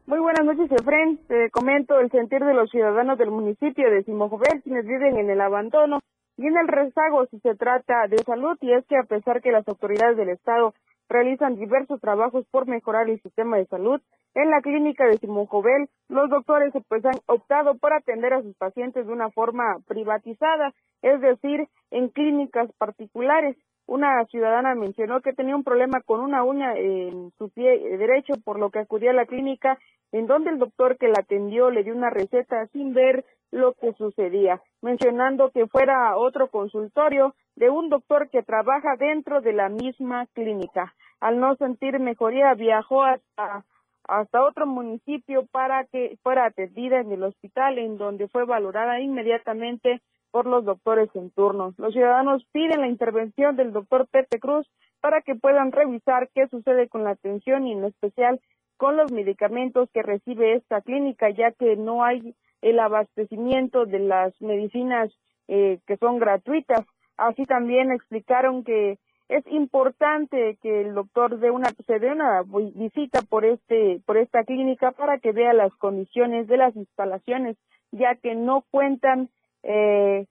[0.04, 1.16] Muy buenas noches, Efren.
[1.28, 5.40] Te comento el sentir de los ciudadanos del municipio de Simojovel, quienes viven en el
[5.40, 6.00] abandono
[6.36, 9.52] y en el rezago si se trata de salud y es que a pesar que
[9.52, 10.74] las autoridades del Estado
[11.08, 14.00] realizan diversos trabajos por mejorar el sistema de salud,
[14.34, 18.56] en la clínica de Simón Jovel, los doctores pues han optado por atender a sus
[18.56, 20.72] pacientes de una forma privatizada,
[21.02, 23.56] es decir, en clínicas particulares.
[23.92, 28.58] Una ciudadana mencionó que tenía un problema con una uña en su pie derecho, por
[28.58, 29.78] lo que acudió a la clínica,
[30.12, 33.92] en donde el doctor que la atendió le dio una receta sin ver lo que
[33.92, 40.24] sucedía, mencionando que fuera otro consultorio de un doctor que trabaja dentro de la misma
[40.32, 40.94] clínica.
[41.20, 43.66] Al no sentir mejoría, viajó hasta,
[44.08, 50.00] hasta otro municipio para que fuera atendida en el hospital, en donde fue valorada inmediatamente
[50.32, 51.74] por los doctores en turno.
[51.76, 54.66] Los ciudadanos piden la intervención del doctor Pepe Cruz
[55.00, 58.40] para que puedan revisar qué sucede con la atención y en especial
[58.78, 64.32] con los medicamentos que recibe esta clínica, ya que no hay el abastecimiento de las
[64.40, 65.12] medicinas
[65.48, 66.84] eh, que son gratuitas.
[67.16, 72.42] Así también explicaron que es importante que el doctor dé una se dé una
[72.74, 77.56] visita por este por esta clínica para que vea las condiciones de las instalaciones,
[77.92, 79.28] ya que no cuentan
[79.62, 80.26] eh,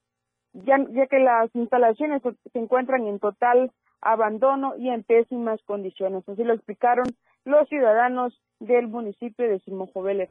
[0.53, 3.71] ya, ya que las instalaciones se encuentran en total
[4.01, 6.27] abandono y en pésimas condiciones.
[6.27, 7.05] Así lo explicaron
[7.45, 10.27] los ciudadanos del municipio de Simojovel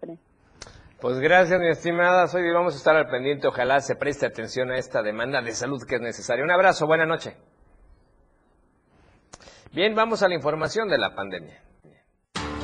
[1.00, 2.26] pues gracias, mi estimada.
[2.34, 3.48] Hoy vamos a estar al pendiente.
[3.48, 6.44] Ojalá se preste atención a esta demanda de salud que es necesaria.
[6.44, 7.36] Un abrazo, buena noche.
[9.72, 11.62] Bien, vamos a la información de la pandemia.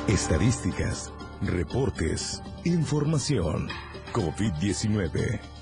[0.07, 1.11] Estadísticas,
[1.41, 3.69] reportes, información.
[4.13, 5.56] COVID-19.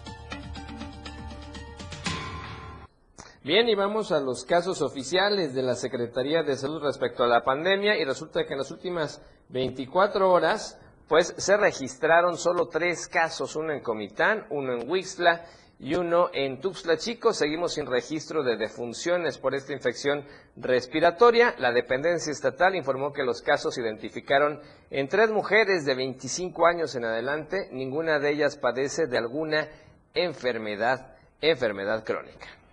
[3.45, 7.43] Bien, y vamos a los casos oficiales de la Secretaría de Salud respecto a la
[7.43, 13.55] pandemia y resulta que en las últimas 24 horas pues se registraron solo tres casos,
[13.55, 15.45] uno en Comitán, uno en Huixla
[15.77, 17.33] y uno en Tuxtla Chico.
[17.33, 20.25] Seguimos sin registro de defunciones por esta infección
[20.55, 21.53] respiratoria.
[21.59, 26.95] La dependencia estatal informó que los casos se identificaron en tres mujeres de 25 años
[26.95, 27.69] en adelante.
[27.71, 29.67] Ninguna de ellas padece de alguna
[30.15, 32.64] enfermedad, enfermedad crónica.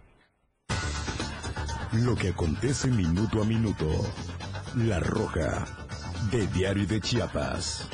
[1.92, 3.86] Lo que acontece minuto a minuto.
[4.76, 5.66] La Roja,
[6.30, 7.86] de Diario de Chiapas.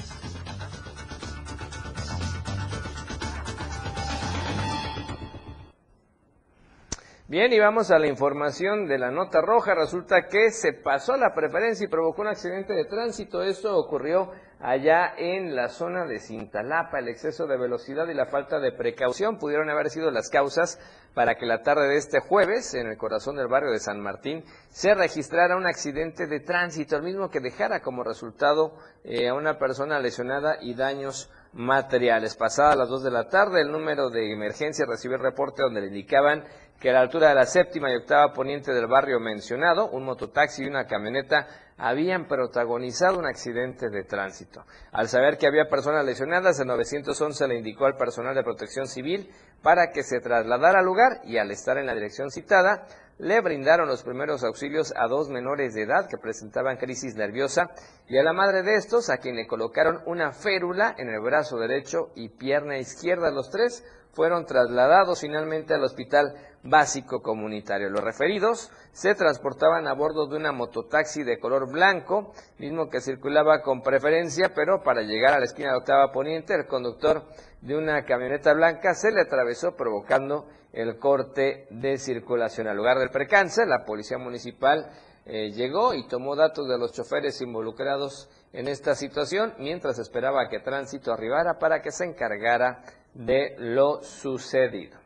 [7.30, 9.74] Bien, y vamos a la información de la nota roja.
[9.74, 13.42] Resulta que se pasó la preferencia y provocó un accidente de tránsito.
[13.42, 17.00] Esto ocurrió allá en la zona de Cintalapa.
[17.00, 20.80] El exceso de velocidad y la falta de precaución pudieron haber sido las causas
[21.12, 24.42] para que la tarde de este jueves, en el corazón del barrio de San Martín,
[24.70, 28.72] se registrara un accidente de tránsito, el mismo que dejara como resultado
[29.04, 32.36] eh, a una persona lesionada y daños materiales.
[32.36, 35.88] Pasada las 2 de la tarde, el número de emergencia recibió el reporte donde le
[35.88, 36.44] indicaban
[36.80, 40.62] que a la altura de la séptima y octava poniente del barrio mencionado, un mototaxi
[40.62, 41.46] y una camioneta
[41.76, 44.64] habían protagonizado un accidente de tránsito.
[44.92, 49.30] Al saber que había personas lesionadas, el 911 le indicó al personal de protección civil
[49.62, 52.86] para que se trasladara al lugar y al estar en la dirección citada,
[53.18, 57.70] le brindaron los primeros auxilios a dos menores de edad que presentaban crisis nerviosa
[58.06, 61.58] y a la madre de estos, a quien le colocaron una férula en el brazo
[61.58, 63.30] derecho y pierna izquierda.
[63.30, 67.88] Los tres fueron trasladados finalmente al Hospital Básico Comunitario.
[67.88, 73.62] Los referidos se transportaban a bordo de una mototaxi de color blanco, mismo que circulaba
[73.62, 77.22] con preferencia, pero para llegar a la esquina de Octava Poniente, el conductor
[77.60, 82.68] de una camioneta blanca se le atravesó provocando el corte de circulación.
[82.68, 84.90] Al lugar del percance, la policía municipal
[85.30, 90.60] eh, llegó y tomó datos de los choferes involucrados en esta situación mientras esperaba que
[90.60, 92.82] tránsito arribara para que se encargara
[93.14, 94.98] de lo sucedido.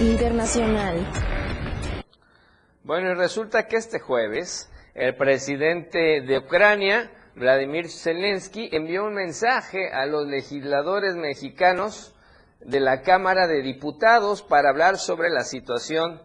[0.00, 1.06] Internacional.
[2.82, 9.90] Bueno, y resulta que este jueves el presidente de Ucrania, Vladimir Zelensky, envió un mensaje
[9.92, 12.14] a los legisladores mexicanos
[12.60, 16.22] de la Cámara de Diputados para hablar sobre la situación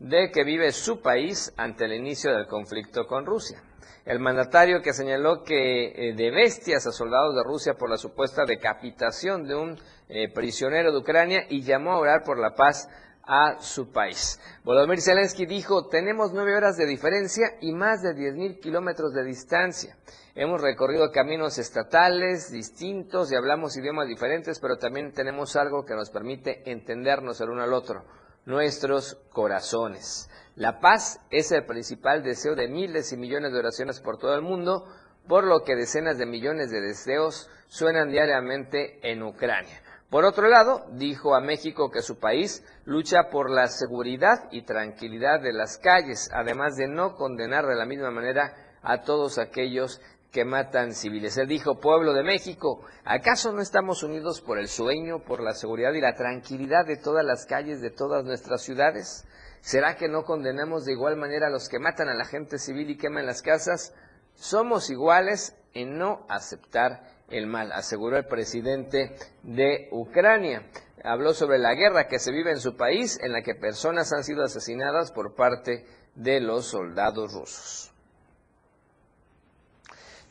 [0.00, 3.62] de que vive su país ante el inicio del conflicto con Rusia.
[4.06, 8.44] El mandatario que señaló que eh, de bestias a soldados de Rusia por la supuesta
[8.46, 9.78] decapitación de un
[10.08, 12.88] eh, prisionero de Ucrania y llamó a orar por la paz
[13.22, 14.40] a su país.
[14.64, 19.22] Volodymyr Zelensky dijo, tenemos nueve horas de diferencia y más de diez mil kilómetros de
[19.22, 19.96] distancia.
[20.34, 26.10] Hemos recorrido caminos estatales distintos y hablamos idiomas diferentes, pero también tenemos algo que nos
[26.10, 28.04] permite entendernos el uno al otro,
[28.46, 30.30] nuestros corazones.
[30.56, 34.42] La paz es el principal deseo de miles y millones de oraciones por todo el
[34.42, 34.86] mundo,
[35.26, 39.80] por lo que decenas de millones de deseos suenan diariamente en Ucrania.
[40.10, 45.40] Por otro lado, dijo a México que su país lucha por la seguridad y tranquilidad
[45.40, 50.00] de las calles, además de no condenar de la misma manera a todos aquellos
[50.32, 51.36] que matan civiles.
[51.36, 55.92] Él dijo, pueblo de México, ¿acaso no estamos unidos por el sueño, por la seguridad
[55.92, 59.26] y la tranquilidad de todas las calles de todas nuestras ciudades?
[59.60, 62.90] ¿Será que no condenamos de igual manera a los que matan a la gente civil
[62.90, 63.94] y queman las casas?
[64.34, 70.66] Somos iguales en no aceptar el mal, aseguró el presidente de Ucrania.
[71.04, 74.24] Habló sobre la guerra que se vive en su país, en la que personas han
[74.24, 77.89] sido asesinadas por parte de los soldados rusos.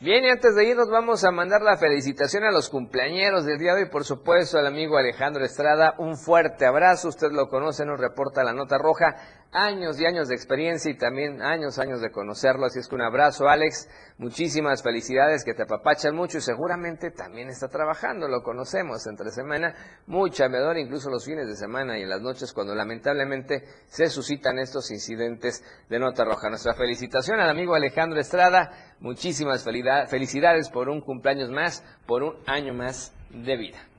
[0.02, 3.74] Bien, y antes de irnos vamos a mandar la felicitación a los cumpleañeros del día
[3.74, 8.00] de hoy, por supuesto al amigo Alejandro Estrada, un fuerte abrazo, usted lo conoce, nos
[8.00, 9.14] reporta la nota roja,
[9.52, 12.66] años y años de experiencia y también años, años de conocerlo.
[12.66, 13.88] Así es que un abrazo, Alex.
[14.18, 18.28] Muchísimas felicidades, que te apapachan mucho y seguramente también está trabajando.
[18.28, 19.74] Lo conocemos entre semana,
[20.06, 24.58] muy chambeador, incluso los fines de semana y en las noches cuando lamentablemente se suscitan
[24.58, 26.48] estos incidentes de nota roja.
[26.48, 28.70] Nuestra felicitación al amigo Alejandro Estrada.
[29.00, 33.89] Muchísimas felicidades por un cumpleaños más, por un año más de vida.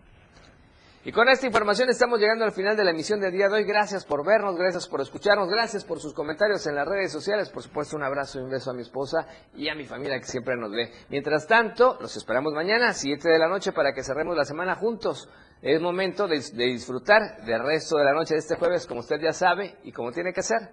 [1.04, 3.64] Y con esta información estamos llegando al final de la emisión del día de hoy.
[3.64, 7.50] Gracias por vernos, gracias por escucharnos, gracias por sus comentarios en las redes sociales.
[7.50, 9.26] Por supuesto, un abrazo y un beso a mi esposa
[9.56, 10.92] y a mi familia que siempre nos ve.
[11.10, 14.76] Mientras tanto, los esperamos mañana a 7 de la noche para que cerremos la semana
[14.76, 15.28] juntos.
[15.64, 19.20] Es momento de, de disfrutar del resto de la noche de este jueves, como usted
[19.20, 20.70] ya sabe y como tiene que ser,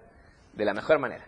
[0.53, 1.27] de la mejor manera.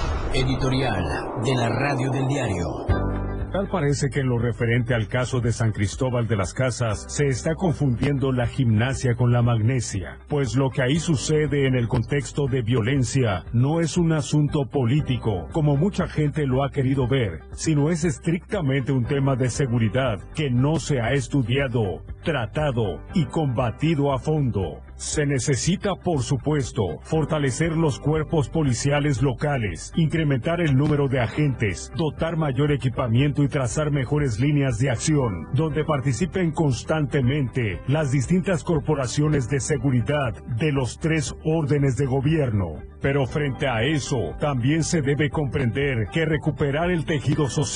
[0.33, 2.85] Editorial de la Radio del Diario.
[3.51, 7.27] Tal parece que en lo referente al caso de San Cristóbal de las Casas se
[7.27, 12.47] está confundiendo la gimnasia con la magnesia, pues lo que ahí sucede en el contexto
[12.47, 17.89] de violencia no es un asunto político, como mucha gente lo ha querido ver, sino
[17.89, 24.19] es estrictamente un tema de seguridad que no se ha estudiado, tratado y combatido a
[24.19, 24.79] fondo.
[25.01, 32.37] Se necesita, por supuesto, fortalecer los cuerpos policiales locales, incrementar el número de agentes, dotar
[32.37, 39.59] mayor equipamiento y trazar mejores líneas de acción, donde participen constantemente las distintas corporaciones de
[39.59, 42.75] seguridad de los tres órdenes de gobierno.
[43.01, 47.71] Pero frente a eso, también se debe comprender que recuperar el tejido social